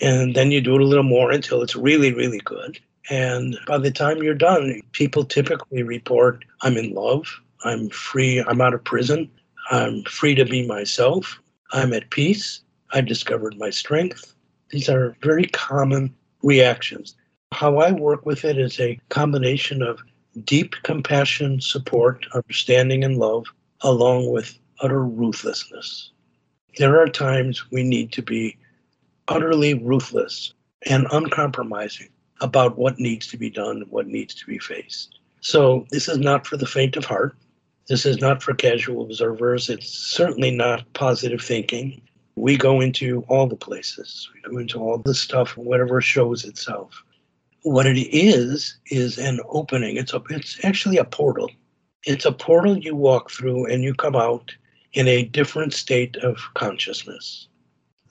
[0.00, 2.78] And then you do it a little more until it's really, really good.
[3.10, 8.60] And by the time you're done, people typically report, I'm in love, I'm free, I'm
[8.60, 9.30] out of prison,
[9.70, 11.40] I'm free to be myself,
[11.72, 12.60] I'm at peace,
[12.92, 14.34] I discovered my strength.
[14.70, 17.14] These are very common reactions.
[17.54, 20.02] How I work with it is a combination of
[20.42, 23.44] deep compassion, support, understanding, and love,
[23.82, 26.10] along with utter ruthlessness.
[26.78, 28.56] There are times we need to be
[29.28, 30.52] utterly ruthless
[30.86, 32.08] and uncompromising
[32.40, 35.20] about what needs to be done, what needs to be faced.
[35.40, 37.36] So, this is not for the faint of heart.
[37.86, 39.70] This is not for casual observers.
[39.70, 42.02] It's certainly not positive thinking.
[42.34, 47.04] We go into all the places, we go into all the stuff, whatever shows itself.
[47.64, 49.96] What it is, is an opening.
[49.96, 51.50] It's, a, it's actually a portal.
[52.04, 54.54] It's a portal you walk through and you come out
[54.92, 57.48] in a different state of consciousness.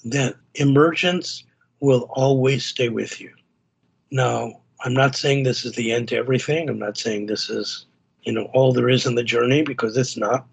[0.05, 1.43] That emergence
[1.79, 3.31] will always stay with you.
[4.09, 6.67] Now, I'm not saying this is the end to everything.
[6.67, 7.85] I'm not saying this is,
[8.23, 10.47] you know, all there is in the journey because it's not.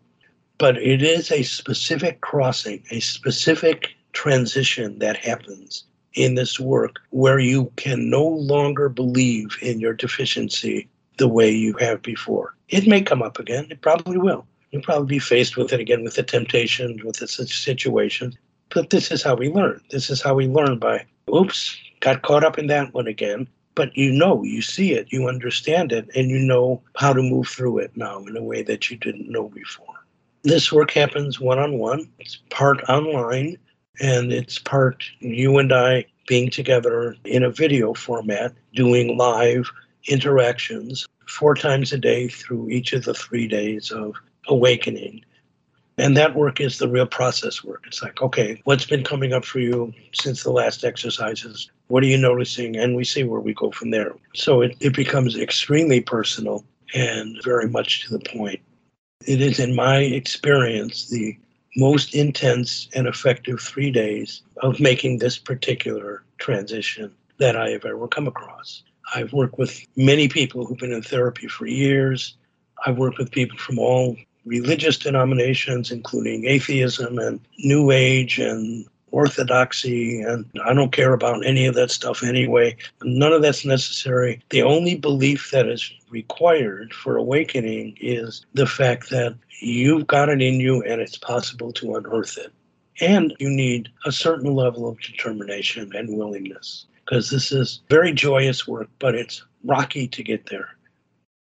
[0.59, 5.85] But it is a specific crossing, a specific transition that happens
[6.15, 10.89] in this work where you can no longer believe in your deficiency
[11.19, 12.55] the way you have before.
[12.69, 13.67] It may come up again.
[13.71, 14.47] It probably will.
[14.71, 18.37] You'll probably be faced with it again with the temptation, with the situation.
[18.71, 19.81] But this is how we learn.
[19.91, 21.05] This is how we learn by,
[21.35, 23.49] oops, got caught up in that one again.
[23.75, 27.49] But you know, you see it, you understand it, and you know how to move
[27.49, 29.95] through it now in a way that you didn't know before.
[30.43, 33.59] This work happens one on one, it's part online,
[34.01, 39.71] and it's part you and I being together in a video format, doing live
[40.09, 44.15] interactions four times a day through each of the three days of
[44.49, 45.25] awakening.
[45.99, 47.83] And that work is the real process work.
[47.87, 51.71] It's like, okay, what's been coming up for you since the last exercises?
[51.89, 52.77] What are you noticing?
[52.77, 54.15] And we see where we go from there.
[54.35, 58.61] So it, it becomes extremely personal and very much to the point.
[59.27, 61.37] It is, in my experience, the
[61.77, 68.09] most intense and effective three days of making this particular transition that I have ever
[68.09, 68.83] come across.
[69.15, 72.37] I've worked with many people who've been in therapy for years.
[72.85, 80.23] I've worked with people from all religious denominations, including atheism and New Age and orthodoxy,
[80.23, 82.77] and I don't care about any of that stuff anyway.
[83.03, 84.43] None of that's necessary.
[84.51, 90.41] The only belief that is required for awakening is the fact that you've got it
[90.41, 92.53] in you and it's possible to unearth it.
[93.01, 98.69] And you need a certain level of determination and willingness because this is very joyous
[98.69, 100.77] work, but it's rocky to get there.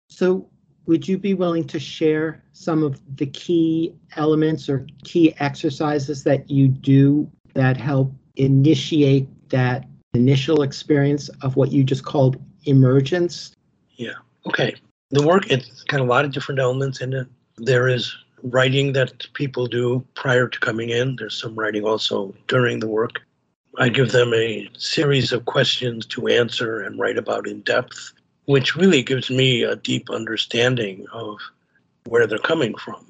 [0.10, 0.48] So,
[0.88, 6.50] would you be willing to share some of the key elements or key exercises that
[6.50, 13.56] you do that help initiate that initial experience of what you just called emergence?
[13.96, 14.14] Yeah.
[14.46, 14.76] Okay.
[15.12, 17.28] The work, it's got a lot of different elements in it.
[17.58, 22.80] There is writing that people do prior to coming in, there's some writing also during
[22.80, 23.22] the work.
[23.78, 28.14] I give them a series of questions to answer and write about in depth,
[28.46, 31.38] which really gives me a deep understanding of
[32.06, 33.06] where they're coming from.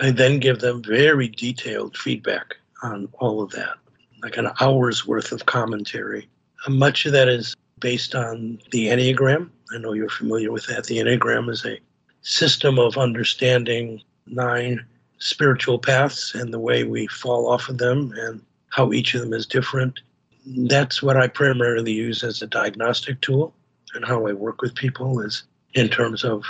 [0.00, 2.56] I then give them very detailed feedback
[2.86, 3.76] on all of that,
[4.22, 6.28] like an hour's worth of commentary.
[6.66, 9.50] Uh, much of that is based on the Enneagram.
[9.74, 10.84] I know you're familiar with that.
[10.84, 11.78] The Enneagram is a
[12.22, 14.84] system of understanding nine
[15.18, 19.32] spiritual paths and the way we fall off of them and how each of them
[19.32, 20.00] is different.
[20.46, 23.54] That's what I primarily use as a diagnostic tool
[23.94, 26.44] and how I work with people is in terms of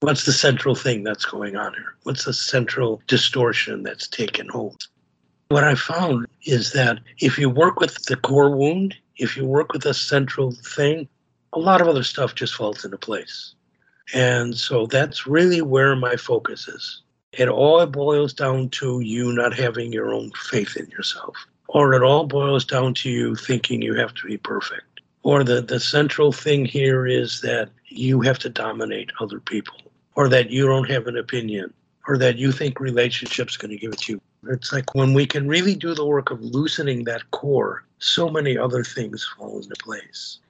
[0.00, 1.94] what's the central thing that's going on here?
[2.02, 4.82] What's the central distortion that's taken hold?
[5.52, 9.74] What I found is that if you work with the core wound, if you work
[9.74, 11.06] with a central thing,
[11.52, 13.54] a lot of other stuff just falls into place.
[14.14, 17.02] And so that's really where my focus is.
[17.32, 21.36] It all boils down to you not having your own faith in yourself,
[21.68, 25.02] or it all boils down to you thinking you have to be perfect.
[25.22, 29.76] Or the, the central thing here is that you have to dominate other people,
[30.14, 31.74] or that you don't have an opinion,
[32.08, 34.20] or that you think relationships going to give it to you.
[34.48, 38.58] It's like when we can really do the work of loosening that core, so many
[38.58, 40.40] other things fall into place.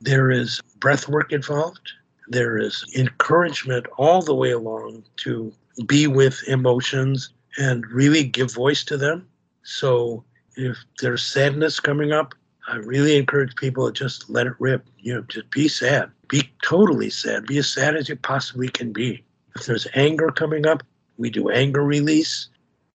[0.00, 1.92] There is breath work involved.
[2.28, 5.52] There is encouragement all the way along to
[5.86, 9.26] be with emotions and really give voice to them.
[9.62, 10.22] So
[10.56, 12.34] if there's sadness coming up,
[12.68, 14.84] I really encourage people to just let it rip.
[14.98, 16.10] You know, just be sad.
[16.28, 17.46] Be totally sad.
[17.46, 19.24] Be as sad as you possibly can be.
[19.56, 20.82] If there's anger coming up,
[21.16, 22.48] we do anger release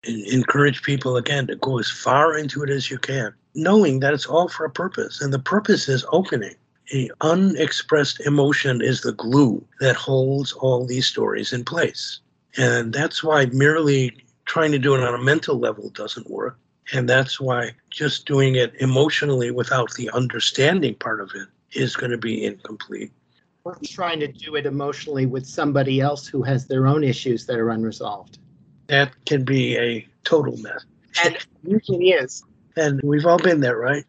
[0.04, 4.26] encourage people again to go as far into it as you can, knowing that it's
[4.26, 5.22] all for a purpose.
[5.22, 6.56] And the purpose is opening.
[6.94, 12.20] A unexpressed emotion is the glue that holds all these stories in place.
[12.58, 16.58] And that's why merely trying to do it on a mental level doesn't work.
[16.94, 22.12] And that's why just doing it emotionally without the understanding part of it is going
[22.12, 23.12] to be incomplete.
[23.64, 27.58] Or trying to do it emotionally with somebody else who has their own issues that
[27.58, 28.40] are unresolved.
[28.92, 30.84] That can be a total mess.
[31.24, 32.44] And usually is.
[32.76, 34.04] And we've all been there, right?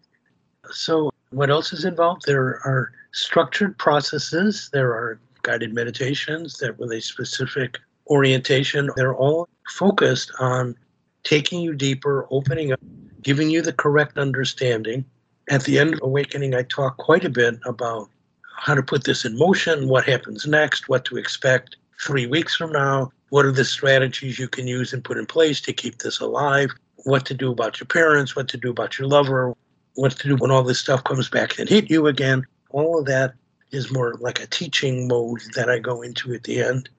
[0.72, 2.24] So, what else is involved?
[2.26, 7.78] There are structured processes, there are guided meditations that with a specific
[8.08, 10.74] orientation, they're all focused on
[11.22, 12.80] taking you deeper, opening up,
[13.22, 15.04] giving you the correct understanding.
[15.48, 18.08] At the end of Awakening, I talk quite a bit about
[18.56, 22.72] how to put this in motion, what happens next, what to expect three weeks from
[22.72, 26.20] now, what are the strategies you can use and put in place to keep this
[26.20, 26.70] alive,
[27.04, 29.54] what to do about your parents, what to do about your lover,
[29.94, 32.44] what to do when all this stuff comes back and hit you again.
[32.72, 33.32] All of that
[33.70, 36.90] is more like a teaching mode that I go into at the end.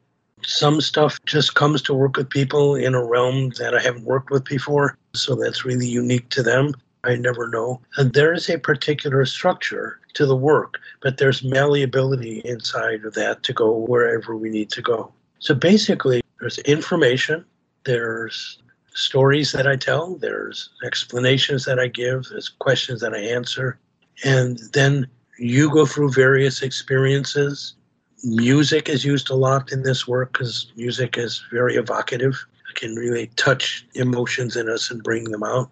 [0.43, 4.31] Some stuff just comes to work with people in a realm that I haven't worked
[4.31, 6.73] with before, so that's really unique to them.
[7.03, 7.79] I never know.
[7.97, 13.43] And there is a particular structure to the work, but there's malleability inside of that
[13.43, 15.13] to go wherever we need to go.
[15.43, 17.45] So basically, there's information,
[17.85, 18.61] there's
[18.93, 23.79] stories that I tell, there's explanations that I give, there's questions that I answer,
[24.23, 25.07] and then
[25.39, 27.75] you go through various experiences
[28.23, 32.45] music is used a lot in this work because music is very evocative.
[32.69, 35.69] It can really touch emotions in us and bring them out.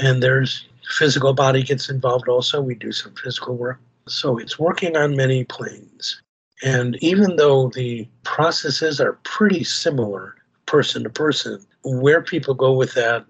[0.00, 0.66] And there's
[0.98, 2.60] physical body gets involved also.
[2.60, 3.80] We do some physical work.
[4.06, 6.20] So it's working on many planes.
[6.62, 10.36] And even though the processes are pretty similar
[10.66, 13.24] person to person, where people go with that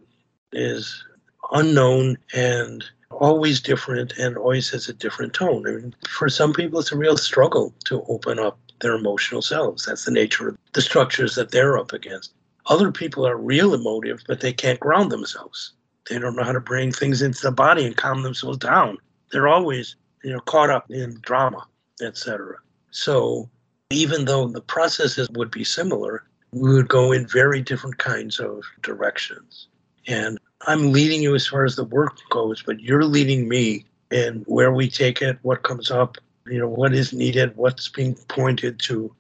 [0.53, 1.05] is
[1.53, 5.67] unknown and always different and always has a different tone.
[5.67, 9.85] I mean, for some people, it's a real struggle to open up their emotional selves.
[9.85, 12.33] That's the nature of the structures that they're up against.
[12.67, 15.73] Other people are real emotive, but they can't ground themselves.
[16.09, 18.99] They don't know how to bring things into the body and calm themselves down.
[19.31, 21.67] They're always, you know, caught up in drama,
[22.03, 22.57] etc.
[22.91, 23.49] So
[23.91, 28.63] even though the processes would be similar, we would go in very different kinds of
[28.83, 29.69] directions.
[30.07, 34.45] And I'm leading you as far as the work goes, but you're leading me in
[34.47, 36.17] where we take it, what comes up,
[36.47, 39.15] you know, what is needed, what's being pointed to.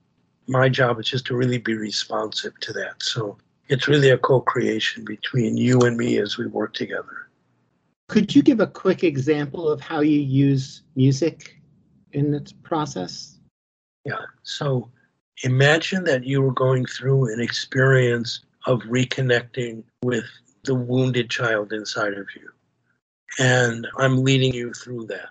[0.46, 3.02] My job is just to really be responsive to that.
[3.02, 3.36] So
[3.68, 7.28] it's really a co creation between you and me as we work together.
[8.08, 11.60] Could you give a quick example of how you use music
[12.12, 13.35] in this process?
[14.06, 14.22] Yeah.
[14.44, 14.88] So
[15.42, 20.24] imagine that you were going through an experience of reconnecting with
[20.64, 22.50] the wounded child inside of you.
[23.38, 25.30] And I'm leading you through that.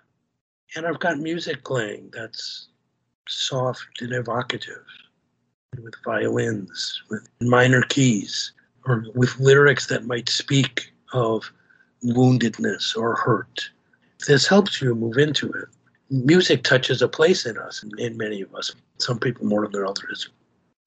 [0.75, 2.67] And I've got music playing that's
[3.29, 4.83] soft and evocative
[5.81, 8.51] with violins, with minor keys,
[8.85, 11.49] or with lyrics that might speak of
[12.03, 13.69] woundedness or hurt.
[14.27, 15.69] This helps you move into it.
[16.09, 20.29] Music touches a place in us, in many of us, some people more than others.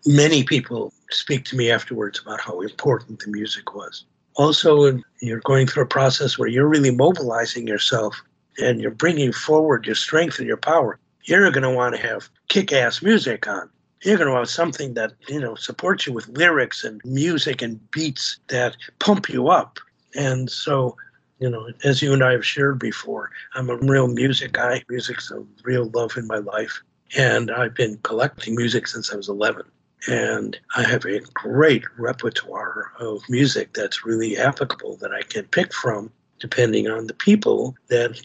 [0.07, 4.05] Many people speak to me afterwards about how important the music was.
[4.37, 8.23] Also, you're going through a process where you're really mobilizing yourself
[8.59, 10.99] and you're bringing forward your strength and your power.
[11.25, 13.69] You're going to want to have kick ass music on
[14.03, 17.91] you're going to want something that you know supports you with lyrics and music and
[17.91, 19.79] beats that pump you up
[20.14, 20.97] and so
[21.39, 24.82] you know as you and i have shared before i'm a real music guy.
[24.89, 26.82] Music's a real love in my life.
[27.16, 29.62] And i've been collecting music since i was 11
[30.09, 35.72] and i have a great repertoire of music that's really applicable that i can pick
[35.72, 38.20] from depending on the people that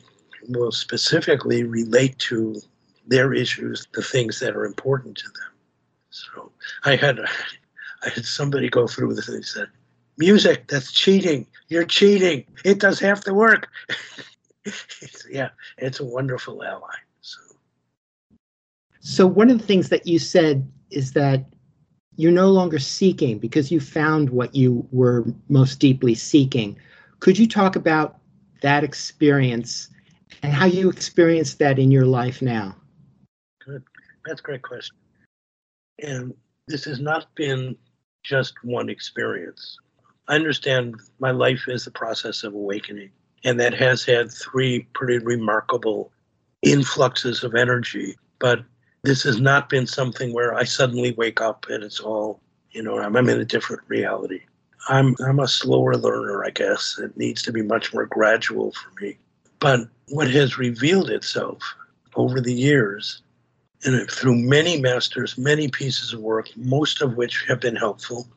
[0.50, 2.62] will specifically relate to
[3.08, 5.52] their issues the things that are important to them.
[6.10, 6.52] So
[6.86, 7.20] I had
[8.06, 9.68] I had somebody go through this and he said,
[10.18, 11.48] "Music, that's cheating.
[11.68, 12.46] You're cheating.
[12.64, 13.70] It does half the work."
[14.66, 16.96] it's, yeah, it's a wonderful ally.
[17.22, 17.40] So.
[19.00, 21.46] so one of the things that you said is that
[22.16, 26.78] you're no longer seeking because you found what you were most deeply seeking.
[27.20, 28.20] Could you talk about
[28.62, 29.90] that experience
[30.44, 32.76] and how you experience that in your life now?
[33.66, 33.84] Good.
[34.26, 34.96] That's a great question.
[36.02, 36.34] And
[36.68, 37.76] this has not been
[38.24, 39.78] just one experience.
[40.28, 43.12] I understand my life is the process of awakening,
[43.44, 46.12] and that has had three pretty remarkable
[46.62, 48.16] influxes of energy.
[48.40, 48.64] But
[49.04, 52.40] this has not been something where I suddenly wake up and it's all,
[52.72, 54.42] you know, I'm, I'm in a different reality.
[54.90, 56.98] I'm I'm a slower learner, I guess.
[57.00, 59.18] It needs to be much more gradual for me.
[59.60, 61.62] But what has revealed itself
[62.16, 63.22] over the years
[63.86, 68.28] and through many masters, many pieces of work, most of which have been helpful,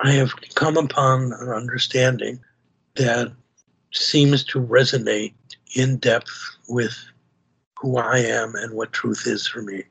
[0.00, 2.40] I have come upon an understanding
[2.96, 3.32] that
[3.92, 5.34] seems to resonate
[5.76, 6.32] in depth
[6.68, 6.96] with
[7.78, 9.84] who I am and what truth is for me.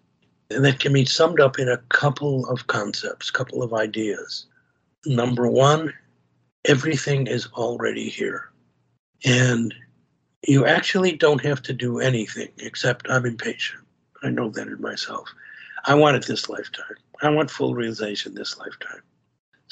[0.50, 4.48] And that can be summed up in a couple of concepts, couple of ideas.
[5.06, 5.94] Number one,
[6.66, 8.50] everything is already here.
[9.26, 9.74] And
[10.48, 13.84] you actually don't have to do anything except I'm impatient.
[14.24, 15.30] I know that in myself.
[15.86, 16.96] I want it this lifetime.
[17.22, 19.02] I want full realization this lifetime.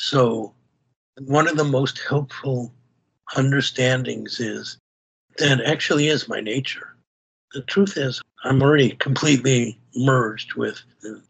[0.02, 0.54] So,
[1.26, 2.74] one of the most helpful
[3.36, 4.78] understandings is
[5.40, 6.96] that actually is my nature.
[7.52, 10.82] The truth is, I'm already completely merged with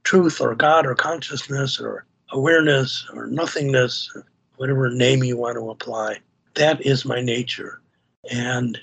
[0.03, 4.15] truth or God or consciousness or awareness or nothingness,
[4.57, 6.19] whatever name you want to apply.
[6.53, 7.81] That is my nature.
[8.29, 8.77] And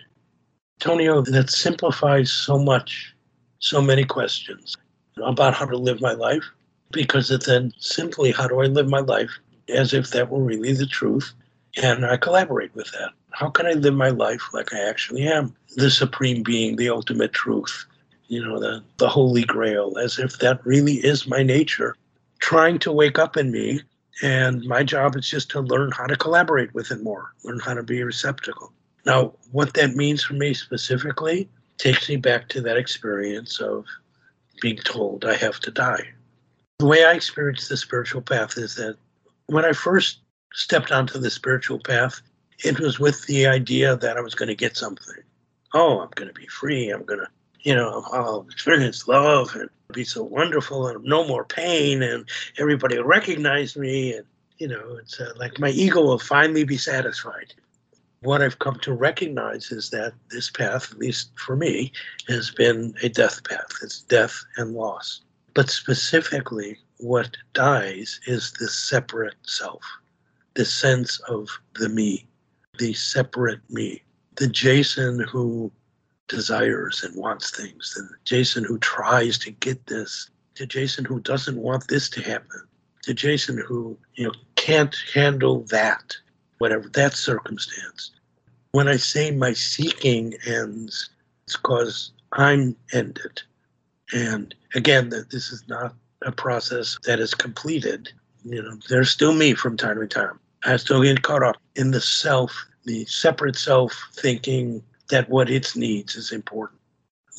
[0.81, 3.15] Tonio, that simplifies so much
[3.61, 4.77] so many questions
[5.25, 6.45] about how to live my life
[6.91, 10.73] because it's then simply how do I live my life as if that were really
[10.73, 11.33] the truth.
[11.83, 13.11] And I collaborate with that.
[13.31, 15.55] How can I live my life like I actually am?
[15.77, 17.85] The supreme being, the ultimate truth,
[18.29, 21.95] you know, the, the holy grail, as if that really is my nature,
[22.39, 23.83] trying to wake up in me.
[24.23, 27.75] And my job is just to learn how to collaborate with it more, learn how
[27.75, 28.73] to be receptacle.
[29.05, 33.85] Now, what that means for me specifically takes me back to that experience of
[34.63, 36.09] being told I have to die.
[36.79, 38.97] The way I experience the spiritual path is that
[39.47, 40.21] when I first
[40.53, 42.21] stepped onto the spiritual path,
[42.65, 45.23] it was with the idea that I was going to get something.
[45.75, 46.91] Oh, I'm going to be free.
[46.91, 47.29] I'm going to,
[47.61, 52.29] you know, I'll experience love and be so wonderful and no more pain and
[52.59, 54.15] everybody will recognize me.
[54.15, 54.25] And,
[54.59, 57.53] you know, it's uh, like my ego will finally be satisfied
[58.27, 61.93] what I've come to recognize is that this path, at least for me,
[62.29, 63.71] has been a death path.
[63.83, 65.21] It's death and loss.
[65.55, 69.83] But specifically, what dies is the separate self.
[70.57, 72.27] the sense of the me,
[72.79, 74.03] the separate me,
[74.37, 75.71] the Jason who
[76.29, 81.59] desires and wants things, the Jason who tries to get this, the Jason who doesn't
[81.59, 82.63] want this to happen,
[83.07, 86.17] the Jason who, you know, can't handle that,
[86.59, 88.13] whatever that circumstance.
[88.73, 91.11] When I say my seeking ends,
[91.47, 93.43] it's because I'm ended.
[94.13, 95.95] And again, that this is not
[96.27, 98.13] a process that is completed.
[98.45, 100.39] You know, there's still me from time to time.
[100.65, 105.75] I still get caught up in the self, the separate self thinking that what it
[105.77, 106.81] needs is important.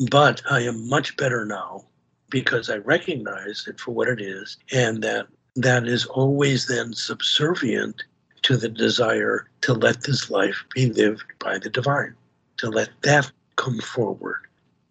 [0.10, 1.86] But I am much better now
[2.30, 8.04] because I recognize it for what it is and that that is always then subservient
[8.44, 12.16] to the desire to let this life be lived by the divine,
[12.58, 14.42] to let that come forward.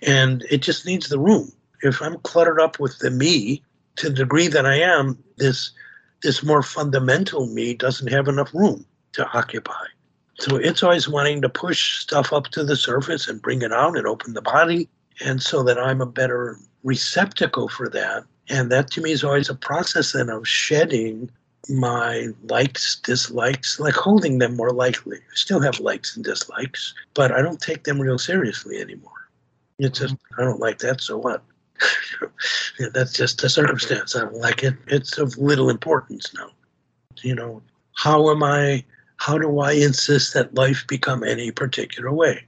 [0.02, 1.52] And it just needs the room.
[1.82, 3.62] If I'm cluttered up with the me
[3.96, 5.72] to the degree that I am, this
[6.22, 9.84] this more fundamental me doesn't have enough room to occupy.
[10.38, 13.96] So it's always wanting to push stuff up to the surface and bring it out
[13.96, 14.88] and open the body.
[15.24, 18.24] And so that I'm a better receptacle for that.
[18.48, 21.30] And that to me is always a process then of shedding
[21.68, 25.18] my likes, dislikes, like holding them more lightly.
[25.18, 29.28] I still have likes and dislikes, but I don't take them real seriously anymore.
[29.78, 30.40] It's just, mm-hmm.
[30.40, 31.42] I don't like that, so what?
[32.78, 34.16] Yeah, that's just a circumstance.
[34.16, 34.74] I don't like it.
[34.86, 36.50] It's of little importance now.
[37.22, 37.62] You know,
[37.94, 38.84] how am I,
[39.16, 42.44] how do I insist that life become any particular way?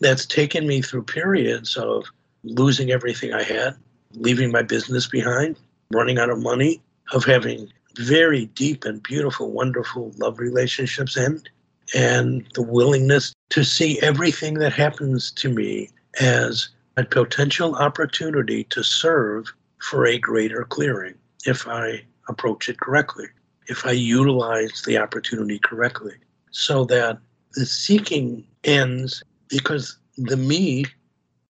[0.00, 2.04] That's taken me through periods of
[2.44, 3.76] losing everything I had,
[4.12, 5.56] leaving my business behind,
[5.90, 6.80] running out of money,
[7.12, 11.48] of having very deep and beautiful, wonderful love relationships end,
[11.94, 15.88] and the willingness to see everything that happens to me
[16.20, 23.26] as a potential opportunity to serve for a greater clearing if I approach it correctly,
[23.68, 26.14] if I utilize the opportunity correctly,
[26.50, 27.18] so that
[27.52, 30.86] the seeking ends because the me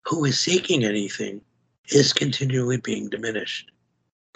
[0.04, 1.40] who is seeking anything
[1.90, 3.70] is continually being diminished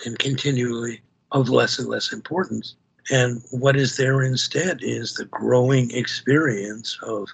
[0.07, 1.01] and continually
[1.33, 2.77] of less and less importance.
[3.11, 7.29] And what is there instead is the growing experience of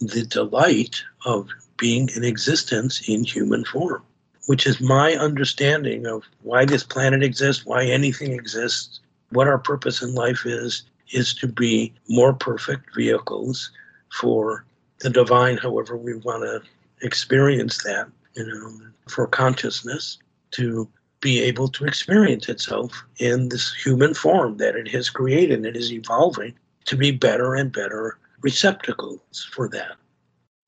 [0.00, 1.48] the delight of
[1.80, 4.02] being in existence in human form,
[4.46, 9.00] which is my understanding of why this planet exists, why anything exists,
[9.30, 13.72] what our purpose in life is, is to be more perfect vehicles
[14.12, 14.64] for
[15.00, 16.60] the divine, however we want to
[17.04, 18.72] experience that, you know,
[19.08, 20.18] for consciousness
[20.52, 20.88] to
[21.20, 25.76] be able to experience itself in this human form that it has created and it
[25.76, 26.54] is evolving
[26.84, 29.96] to be better and better receptacles for that.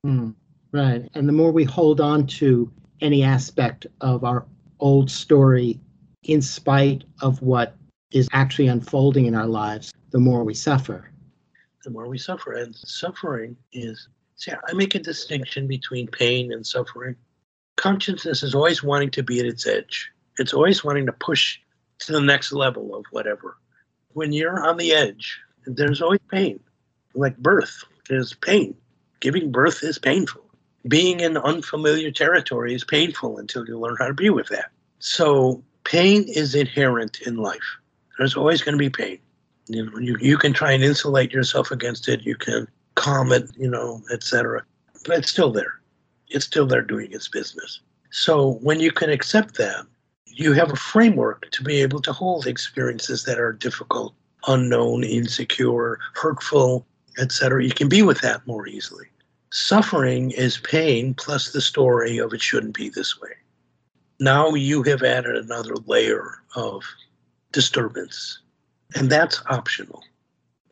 [0.05, 0.35] Mm,
[0.73, 1.09] right.
[1.14, 4.47] And the more we hold on to any aspect of our
[4.81, 5.81] old story,
[6.25, 7.77] in spite of what
[8.12, 11.11] is actually unfolding in our lives, the more we suffer.
[11.85, 12.53] The more we suffer.
[12.53, 17.16] And suffering is, see, I make a distinction between pain and suffering.
[17.77, 21.59] Consciousness is always wanting to be at its edge it's always wanting to push
[22.01, 23.57] to the next level of whatever.
[24.12, 26.61] When you're on the edge, there's always pain.
[27.14, 28.75] Like birth, there's pain.
[29.20, 30.41] Giving birth is painful.
[30.89, 34.70] Being in unfamiliar territory is painful until you learn how to be with that.
[34.99, 37.78] So pain is inherent in life.
[38.18, 39.18] There's always going to be pain.
[39.68, 42.22] You know, you, you can try and insulate yourself against it.
[42.22, 44.64] You can calm it, you know, etc.
[45.07, 45.80] But it's still there.
[46.28, 47.80] It's still there doing its business.
[48.11, 49.87] So when you can accept that,
[50.26, 54.14] you have a framework to be able to hold experiences that are difficult,
[54.47, 56.87] unknown, insecure, hurtful,
[57.18, 57.64] etc.
[57.64, 59.07] You can be with that more easily.
[59.53, 63.30] Suffering is pain plus the story of it shouldn't be this way.
[64.18, 66.82] Now you have added another layer of
[67.53, 68.40] disturbance,
[68.94, 70.03] and that's optional.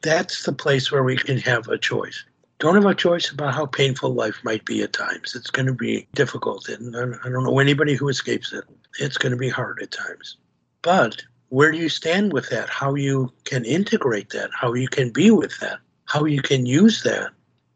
[0.02, 2.24] That's the place where we can have a choice
[2.60, 5.34] don't have a choice about how painful life might be at times.
[5.34, 8.64] It's going to be difficult, and I don't know anybody who escapes it.
[8.98, 10.36] It's going to be hard at times.
[10.82, 12.68] But where do you stand with that?
[12.68, 14.50] How you can integrate that?
[14.52, 15.78] How you can be with that?
[16.04, 17.30] How you can use that?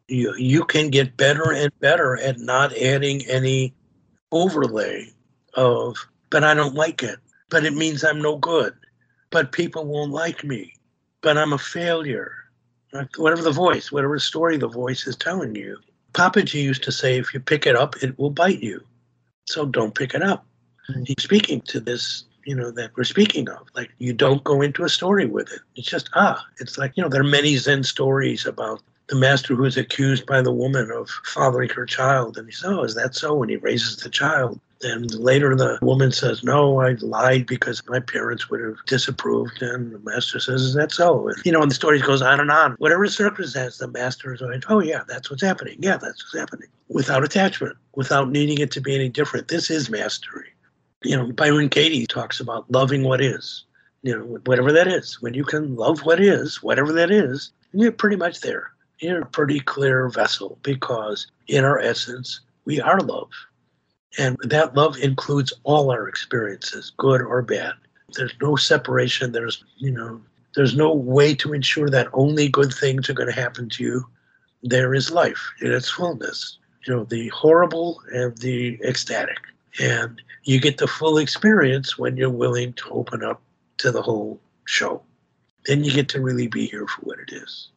[0.09, 3.75] You you can get better and better at not adding any
[4.33, 5.09] overlay
[5.55, 5.97] of,
[6.31, 7.19] but I don't like it.
[7.51, 8.75] But it means I'm no good.
[9.31, 10.75] But people won't like me.
[11.23, 12.45] But I'm a failure
[13.17, 15.79] whatever the voice, whatever story the voice is telling you.
[16.13, 18.81] Papaji used to say, if you pick it up, it will bite you.
[19.47, 20.47] So don't pick it up.
[20.91, 21.05] Mm-hmm.
[21.07, 23.67] He's speaking to this, you know, that we're speaking of.
[23.75, 25.61] Like, you don't go into a story with it.
[25.77, 29.55] It's just, ah, it's like, you know, there are many Zen stories about the master
[29.55, 32.39] who is accused by the woman of fathering her child.
[32.39, 33.43] And he says, oh, is that so?
[33.43, 34.61] And he raises the child.
[34.85, 39.63] And later the woman says, No, I lied because my parents would have disapproved.
[39.63, 41.29] And the master says, Is that so?
[41.29, 42.73] And, you know, and the story goes on and on.
[42.73, 45.77] Whatever circumstance, the master is going, Oh, yeah, that's what's happening.
[45.81, 46.69] Yeah, that's what's happening.
[46.89, 49.49] Without attachment, without needing it to be any different.
[49.49, 50.49] This is mastery.
[51.03, 53.65] You know, Byron Katie talks about loving what is,
[54.03, 55.21] you know, whatever that is.
[55.23, 58.74] When you can love what is, whatever that is, you're pretty much there.
[59.01, 63.31] You're a pretty clear vessel because in our essence, we are love.
[64.19, 67.75] And that love includes all our experiences, good or bad.
[68.15, 69.33] There's no separation.
[69.33, 70.21] There's, you know,
[70.55, 74.07] there's no way to ensure that only good things are going to happen to you.
[74.63, 79.39] There is life in its fullness, you know, the horrible and the ecstatic.
[79.81, 83.43] And you get the full experience when you're willing to open up
[83.79, 85.03] to the whole show.
[85.67, 87.69] Then you get to really be here for what it is.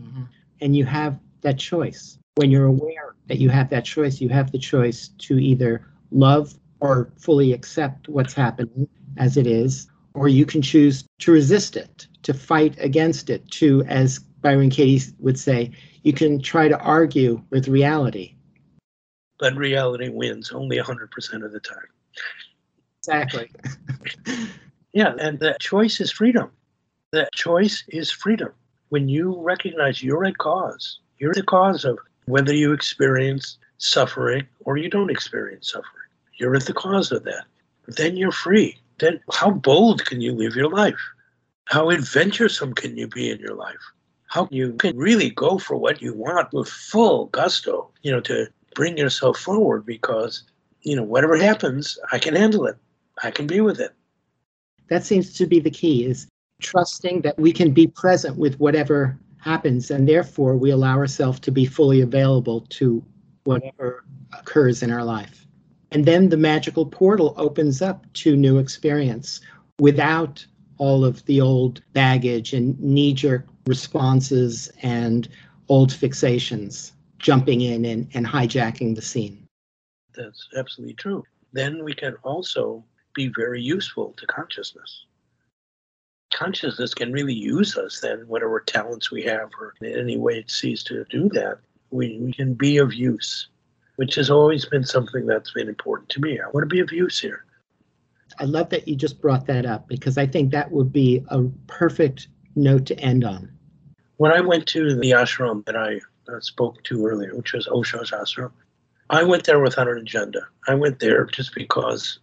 [0.00, 0.22] Mm-hmm.
[0.60, 4.50] And you have that choice when you're aware that you have that choice, you have
[4.50, 8.88] the choice to either love or fully accept what's happening
[9.18, 13.82] as it is, or you can choose to resist it, to fight against it, to,
[13.84, 15.70] as Byron Katie would say,
[16.02, 18.34] you can try to argue with reality.
[19.38, 21.78] But reality wins only 100% of the time.
[23.00, 23.50] Exactly.
[24.92, 26.50] yeah, and that choice is freedom.
[27.12, 28.52] That choice is freedom.
[28.90, 34.76] When you recognize you're a cause, you're the cause of whether you experience suffering or
[34.76, 36.08] you don't experience suffering.
[36.38, 37.44] You're at the cause of that.
[37.86, 38.76] Then you're free.
[38.98, 41.00] Then how bold can you live your life?
[41.66, 43.92] How adventuresome can you be in your life?
[44.26, 48.20] How can you can really go for what you want with full gusto, you know,
[48.22, 50.42] to bring yourself forward because,
[50.82, 52.76] you know, whatever happens, I can handle it.
[53.22, 53.92] I can be with it.
[54.88, 56.26] That seems to be the key is
[56.60, 61.50] trusting that we can be present with whatever happens, and therefore we allow ourselves to
[61.50, 63.04] be fully available to
[63.44, 64.04] whatever
[64.38, 65.46] occurs in our life.
[65.92, 69.40] And then the magical portal opens up to new experience
[69.80, 70.44] without
[70.78, 75.28] all of the old baggage and knee jerk responses and
[75.68, 79.46] old fixations jumping in and, and hijacking the scene.
[80.14, 81.22] That's absolutely true.
[81.52, 82.84] Then we can also
[83.14, 85.06] be very useful to consciousness
[86.32, 90.50] consciousness can really use us then, whatever talents we have, or in any way it
[90.50, 91.58] sees to do that,
[91.90, 93.48] we, we can be of use,
[93.96, 96.40] which has always been something that's been important to me.
[96.40, 97.44] I want to be of use here.
[98.38, 101.42] I love that you just brought that up because I think that would be a
[101.66, 103.50] perfect note to end on.
[104.18, 106.00] When I went to the ashram that I
[106.32, 108.52] uh, spoke to earlier, which was Osho's ashram,
[109.08, 110.46] I went there without an agenda.
[110.68, 112.20] I went there just because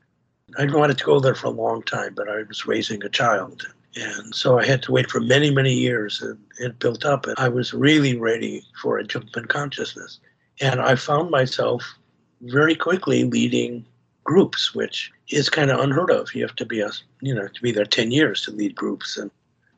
[0.57, 3.67] I wanted to go there for a long time, but I was raising a child
[3.95, 7.25] and so I had to wait for many, many years and it built up.
[7.25, 10.19] And I was really ready for a jump in consciousness.
[10.61, 11.83] And I found myself
[12.41, 13.85] very quickly leading
[14.23, 16.33] groups, which is kind of unheard of.
[16.35, 19.17] You have to be a, you know, to be there 10 years to lead groups.
[19.17, 19.31] And,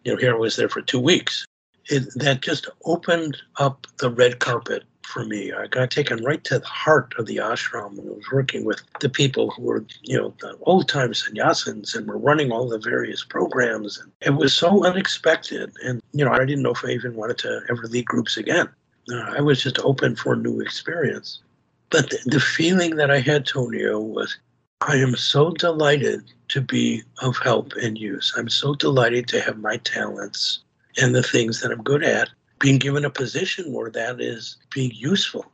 [0.03, 1.45] you know, here I was there for two weeks.
[1.85, 5.51] It, that just opened up the red carpet for me.
[5.51, 9.09] I got taken right to the heart of the ashram and was working with the
[9.09, 13.23] people who were, you know, the old time sannyasins and were running all the various
[13.23, 13.99] programs.
[13.99, 15.73] And it was so unexpected.
[15.83, 18.69] And, you know, I didn't know if I even wanted to ever lead groups again.
[19.11, 21.41] Uh, I was just open for new experience.
[21.89, 24.37] But the, the feeling that I had, Tonio, was
[24.81, 28.33] I am so delighted to be of help and use.
[28.37, 30.59] I'm so delighted to have my talents
[30.97, 32.29] and the things that I'm good at
[32.59, 35.45] being given a position where that is being useful.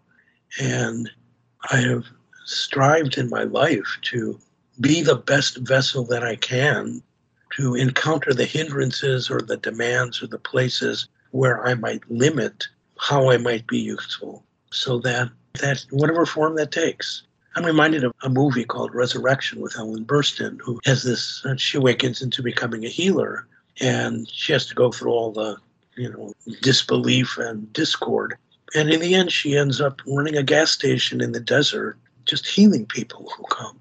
[0.60, 1.10] And
[1.72, 2.06] I have
[2.45, 4.40] strived in my life to
[4.80, 7.02] be the best vessel that I can
[7.57, 12.68] to encounter the hindrances or the demands or the places where I might limit
[12.98, 15.30] how I might be useful so that
[15.61, 17.23] that whatever form that takes.
[17.56, 21.77] I'm reminded of a movie called Resurrection with Ellen Burstyn, who has this, uh, she
[21.77, 23.48] awakens into becoming a healer
[23.80, 25.57] and she has to go through all the
[25.96, 28.36] you know, disbelief and discord.
[28.74, 32.48] And in the end, she ends up running a gas station in the desert, just
[32.48, 33.80] healing people who come.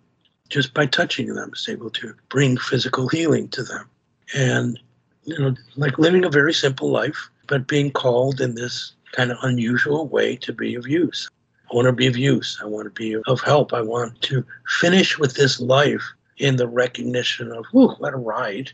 [0.51, 3.89] Just by touching them, is able to bring physical healing to them.
[4.35, 4.79] And,
[5.25, 9.39] you know, like living a very simple life, but being called in this kind of
[9.43, 11.29] unusual way to be of use.
[11.73, 12.59] I want to be of use.
[12.63, 13.73] I want to be of help.
[13.73, 14.45] I want to
[14.81, 16.05] finish with this life
[16.37, 18.71] in the recognition of, whew, what a ride.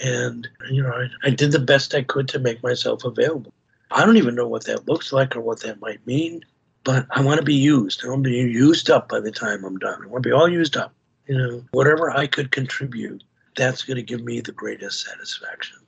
[0.00, 3.52] And, you know, I, I did the best I could to make myself available.
[3.90, 6.42] I don't even know what that looks like or what that might mean,
[6.84, 8.02] but I want to be used.
[8.04, 10.02] I want to be used up by the time I'm done.
[10.02, 10.94] I want to be all used up.
[11.26, 13.22] You know, whatever I could contribute,
[13.54, 15.78] that's going to give me the greatest satisfaction.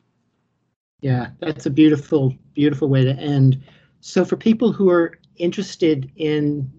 [1.00, 3.62] Yeah, that's a beautiful, beautiful way to end.
[4.00, 6.70] So, for people who are interested in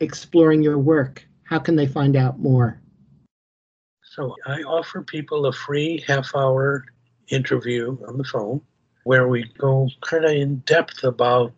[0.00, 2.80] exploring your work, how can they find out more?
[4.14, 6.84] So I offer people a free half hour
[7.30, 8.60] interview on the phone
[9.02, 11.52] where we go kind of in depth about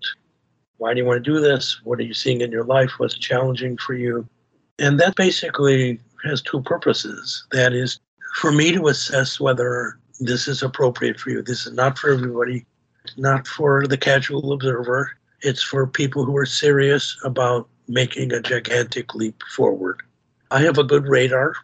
[0.78, 1.82] why do you want to do this?
[1.84, 2.92] What are you seeing in your life?
[2.96, 4.26] What's challenging for you?
[4.78, 7.46] And that basically has two purposes.
[7.52, 8.00] That is
[8.36, 11.42] for me to assess whether this is appropriate for you.
[11.42, 12.64] This is not for everybody,
[13.18, 15.10] not for the casual observer.
[15.42, 20.02] It's for people who are serious about making a gigantic leap forward.
[20.50, 21.54] I have a good radar.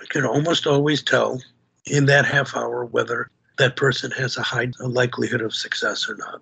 [0.00, 1.40] I can almost always tell
[1.86, 6.40] in that half hour whether that person has a high likelihood of success or not.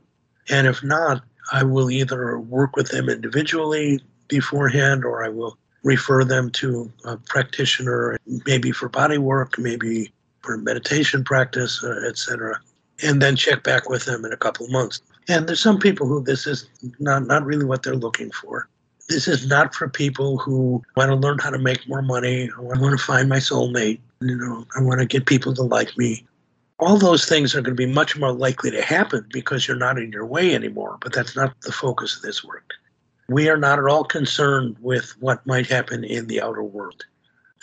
[0.48, 1.22] And if not,
[1.52, 7.16] I will either work with them individually beforehand or I will refer them to a
[7.16, 10.12] practitioner, maybe for body work, maybe
[10.42, 12.60] for meditation practice, uh, etc.,
[13.02, 15.02] and then check back with them in a couple of months.
[15.28, 16.68] And there's some people who this is
[17.00, 18.68] not, not really what they're looking for.
[19.08, 22.48] This is not for people who want to learn how to make more money.
[22.56, 24.00] I want to find my soulmate.
[24.20, 26.26] You know, I want to get people to like me.
[26.78, 29.98] All those things are going to be much more likely to happen because you're not
[29.98, 30.98] in your way anymore.
[31.00, 32.72] But that's not the focus of this work
[33.32, 37.04] we are not at all concerned with what might happen in the outer world.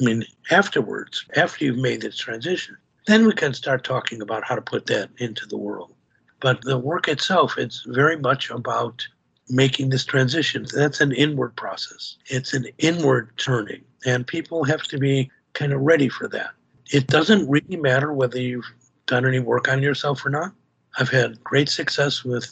[0.02, 4.56] I mean, afterwards, after you've made this transition, then we can start talking about how
[4.56, 5.94] to put that into the world.
[6.40, 9.06] But the work itself, it's very much about
[9.50, 10.66] making this transition.
[10.74, 12.18] That's an inward process.
[12.28, 16.52] It's an inward turning, and people have to be kind of ready for that.
[16.92, 18.72] It doesn't really matter whether you've
[19.06, 20.52] done any work on yourself or not.
[20.98, 22.52] I've had great success with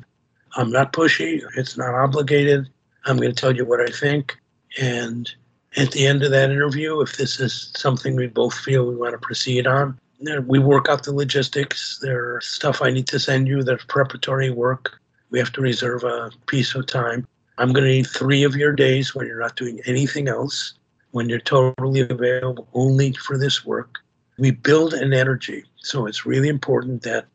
[0.55, 2.67] I'm not pushy, it's not obligated.
[3.05, 4.37] I'm going to tell you what I think.
[4.79, 5.31] And
[5.77, 9.13] at the end of that interview, if this is something we both feel we want
[9.13, 11.99] to proceed on, we work out the logistics.
[12.01, 14.99] There's stuff I need to send you, there's preparatory work.
[15.29, 17.27] We have to reserve a piece of time.
[17.57, 20.73] I'm going to need three of your days when you're not doing anything else,
[21.11, 23.99] when you're totally available only for this work
[24.37, 25.65] we build an energy.
[25.77, 27.25] So it's really important that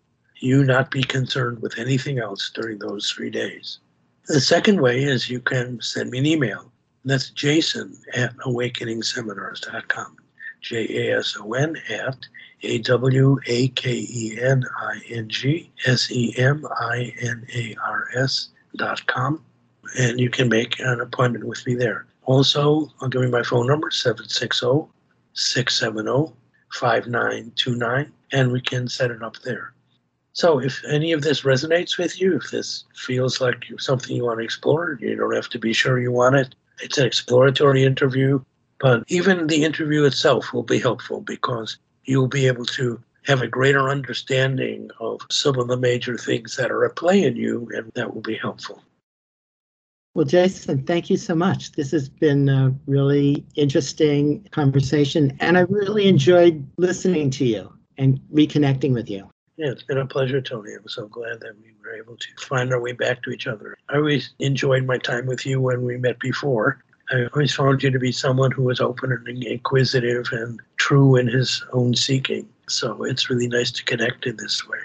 [0.40, 3.78] you not be concerned with anything else during those three days.
[4.26, 6.70] The second way is you can send me an email.
[7.04, 10.16] That's jason at awakeningseminars.com.
[10.60, 12.16] J A S O N at
[12.62, 17.76] A W A K E N I N G S E M I N A
[17.84, 19.42] R S dot com.
[19.98, 22.06] And you can make an appointment with me there.
[22.24, 24.88] Also, I'll give you my phone number 760
[25.34, 26.32] 670
[26.72, 29.72] 5929, and we can set it up there.
[30.32, 34.38] So if any of this resonates with you, if this feels like something you want
[34.38, 36.54] to explore, you don't have to be sure you want it.
[36.80, 38.42] It's an exploratory interview,
[38.80, 43.48] but even the interview itself will be helpful because you'll be able to have a
[43.48, 47.90] greater understanding of some of the major things that are at play in you, and
[47.94, 48.82] that will be helpful.
[50.14, 51.72] Well, Jason, thank you so much.
[51.72, 58.20] This has been a really interesting conversation, and I really enjoyed listening to you and
[58.32, 59.30] reconnecting with you.
[59.56, 60.72] Yeah, it's been a pleasure, Tony.
[60.74, 63.76] I'm so glad that we were able to find our way back to each other.
[63.88, 66.82] I always enjoyed my time with you when we met before.
[67.10, 70.60] I always found you to be someone who was open and inquisitive and
[70.92, 72.46] true in his own seeking.
[72.68, 74.78] So it's really nice to connect in this way.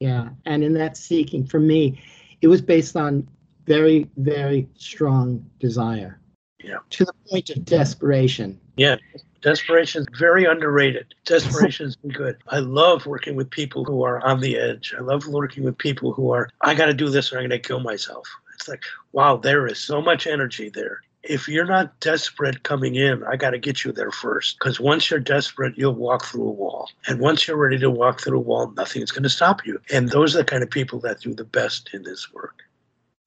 [0.00, 2.02] Yeah, and in that seeking, for me,
[2.42, 3.26] it was based on
[3.66, 6.18] very, very strong desire.
[6.62, 6.78] Yeah.
[6.90, 8.58] To the point of desperation.
[8.76, 8.96] Yeah.
[9.40, 11.14] Desperation is very underrated.
[11.24, 12.36] Desperation is good.
[12.48, 14.94] I love working with people who are on the edge.
[14.98, 17.50] I love working with people who are, I got to do this or I'm going
[17.50, 18.26] to kill myself.
[18.54, 18.82] It's like,
[19.12, 21.02] wow, there is so much energy there.
[21.28, 24.58] If you're not desperate coming in, I got to get you there first.
[24.58, 26.88] Because once you're desperate, you'll walk through a wall.
[27.06, 29.80] And once you're ready to walk through a wall, nothing's going to stop you.
[29.92, 32.60] And those are the kind of people that do the best in this work.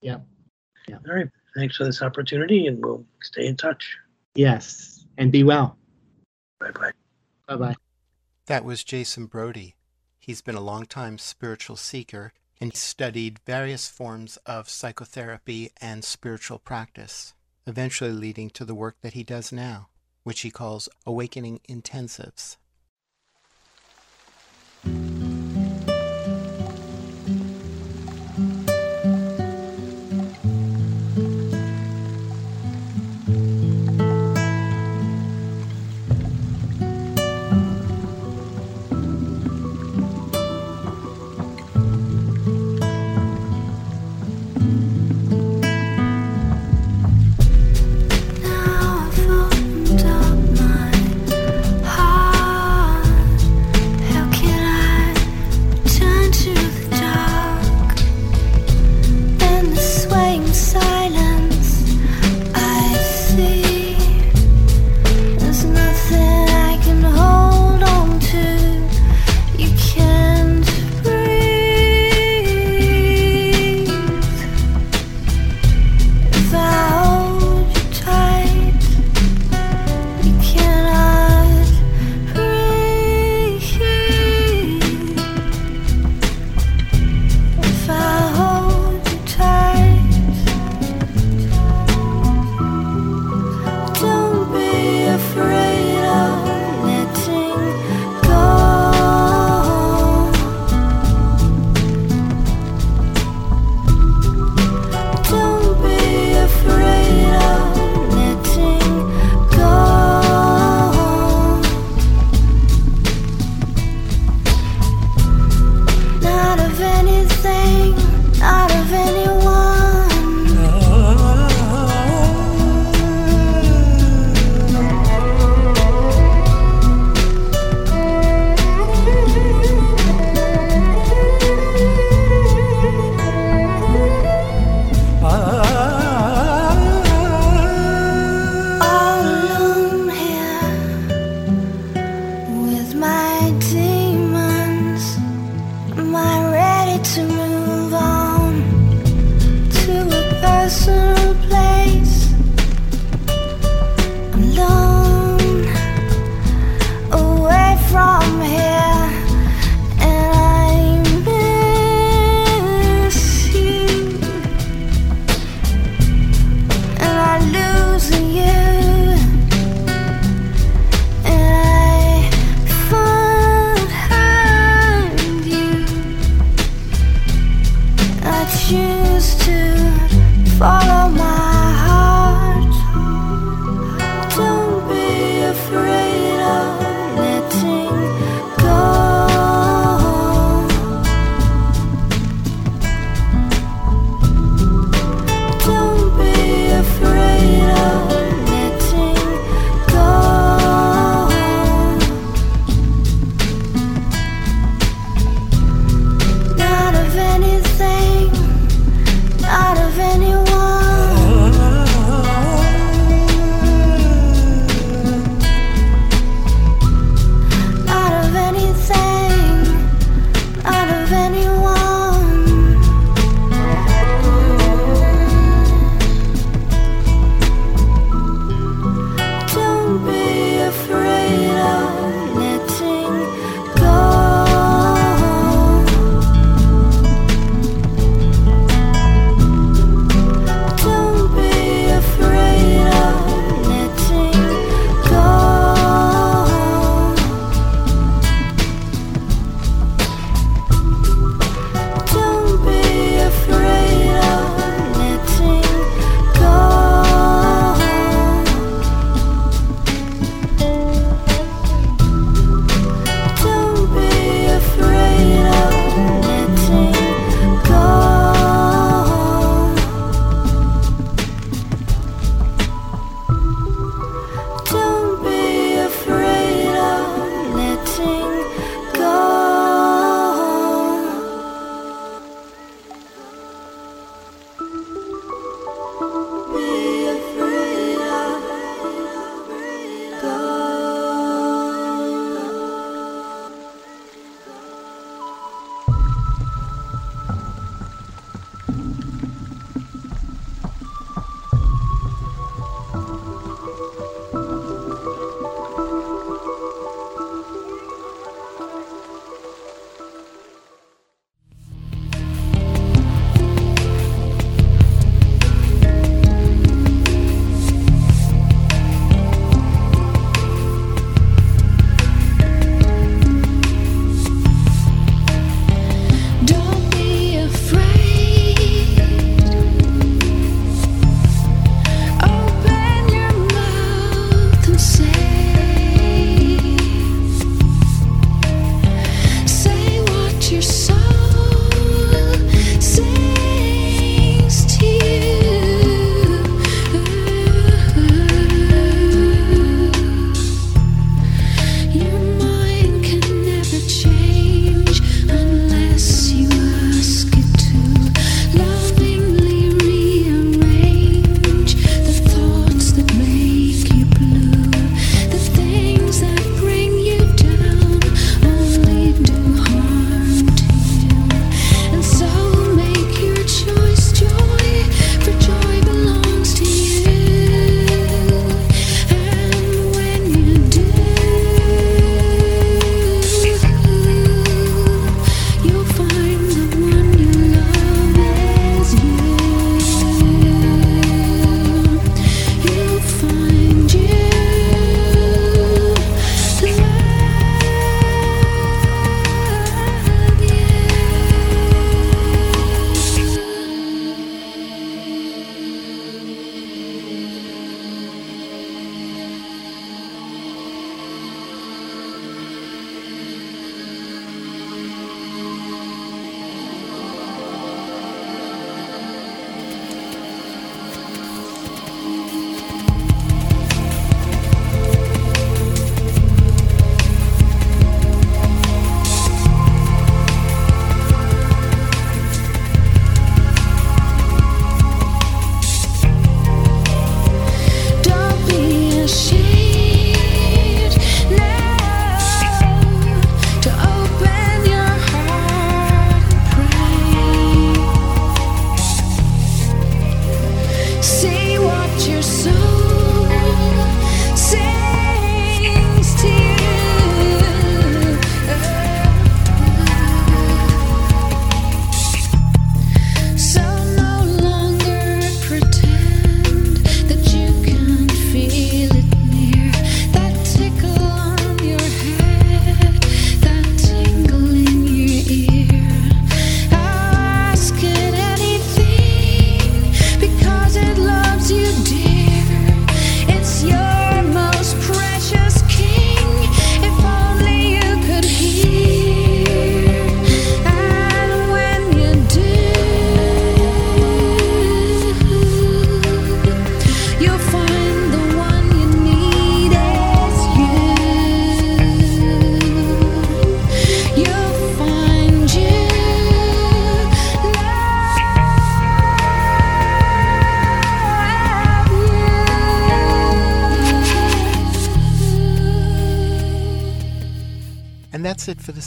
[0.01, 0.17] Yeah.
[0.89, 1.27] All right.
[1.55, 3.97] Thanks for this opportunity, and we'll stay in touch.
[4.35, 5.05] Yes.
[5.17, 5.77] And be well.
[6.59, 6.91] Bye bye.
[7.47, 7.75] Bye bye.
[8.45, 9.75] That was Jason Brody.
[10.19, 17.33] He's been a longtime spiritual seeker and studied various forms of psychotherapy and spiritual practice,
[17.65, 19.89] eventually leading to the work that he does now,
[20.23, 22.57] which he calls Awakening Intensives.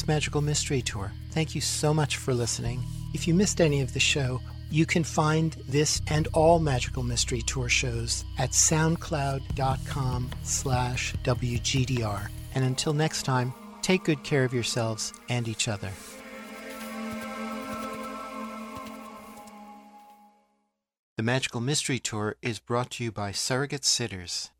[0.06, 1.12] Magical Mystery Tour.
[1.30, 2.82] Thank you so much for listening.
[3.14, 7.42] If you missed any of the show, you can find this and all Magical Mystery
[7.42, 12.28] Tour shows at soundcloud.com slash WGDR.
[12.54, 13.52] And until next time,
[13.82, 15.90] take good care of yourselves and each other.
[21.18, 24.50] The Magical Mystery Tour is brought to you by Surrogate Sitters.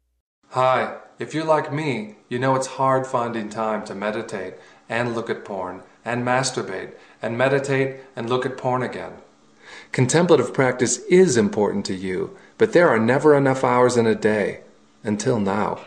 [0.51, 4.57] Hi, if you're like me, you know it's hard finding time to meditate
[4.93, 6.93] and look at porn and masturbate
[7.23, 9.15] and meditate and look at porn again.
[9.91, 14.61] Contemplative practice is important to you, but there are never enough hours in a day.
[15.03, 15.81] Until now.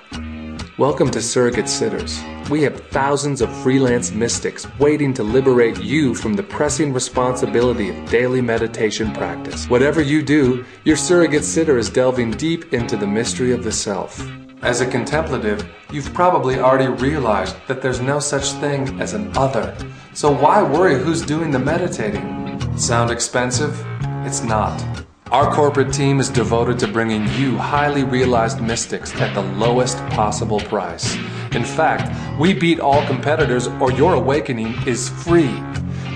[0.80, 2.20] Welcome to Surrogate Sitters.
[2.50, 8.10] We have thousands of freelance mystics waiting to liberate you from the pressing responsibility of
[8.10, 9.70] daily meditation practice.
[9.70, 14.20] Whatever you do, your surrogate sitter is delving deep into the mystery of the self.
[14.66, 19.78] As a contemplative, you've probably already realized that there's no such thing as an other.
[20.16, 22.76] So why worry who's doing the meditating?
[22.76, 23.80] Sound expensive?
[24.26, 24.84] It's not.
[25.32, 30.60] Our corporate team is devoted to bringing you highly realized mystics at the lowest possible
[30.62, 31.16] price.
[31.52, 35.62] In fact, we beat all competitors or your awakening is free.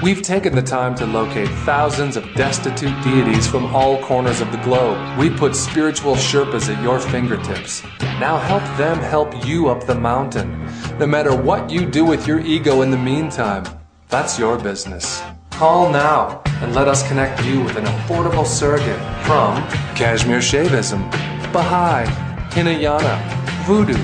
[0.02, 4.58] We've taken the time to locate thousands of destitute deities from all corners of the
[4.60, 5.20] globe.
[5.20, 7.84] We put spiritual Sherpas at your fingertips.
[8.18, 10.66] Now help them help you up the mountain.
[11.00, 13.66] No matter what you do with your ego in the meantime,
[14.08, 15.22] that's your business.
[15.50, 19.62] Call now and let us connect you with an affordable surrogate from
[19.98, 21.12] Kashmir Shaivism,
[21.52, 22.06] Baha'i,
[22.54, 23.20] Hinayana,
[23.66, 24.00] Voodoo,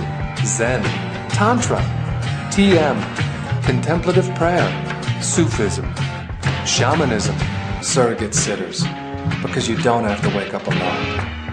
[0.45, 0.83] Zen,
[1.29, 1.79] Tantra,
[2.51, 4.84] TM, Contemplative Prayer,
[5.25, 5.91] Sufism,
[6.65, 7.35] Shamanism,
[7.81, 8.83] Surrogate Sitters,
[9.41, 11.44] because you don't have to wake up alone.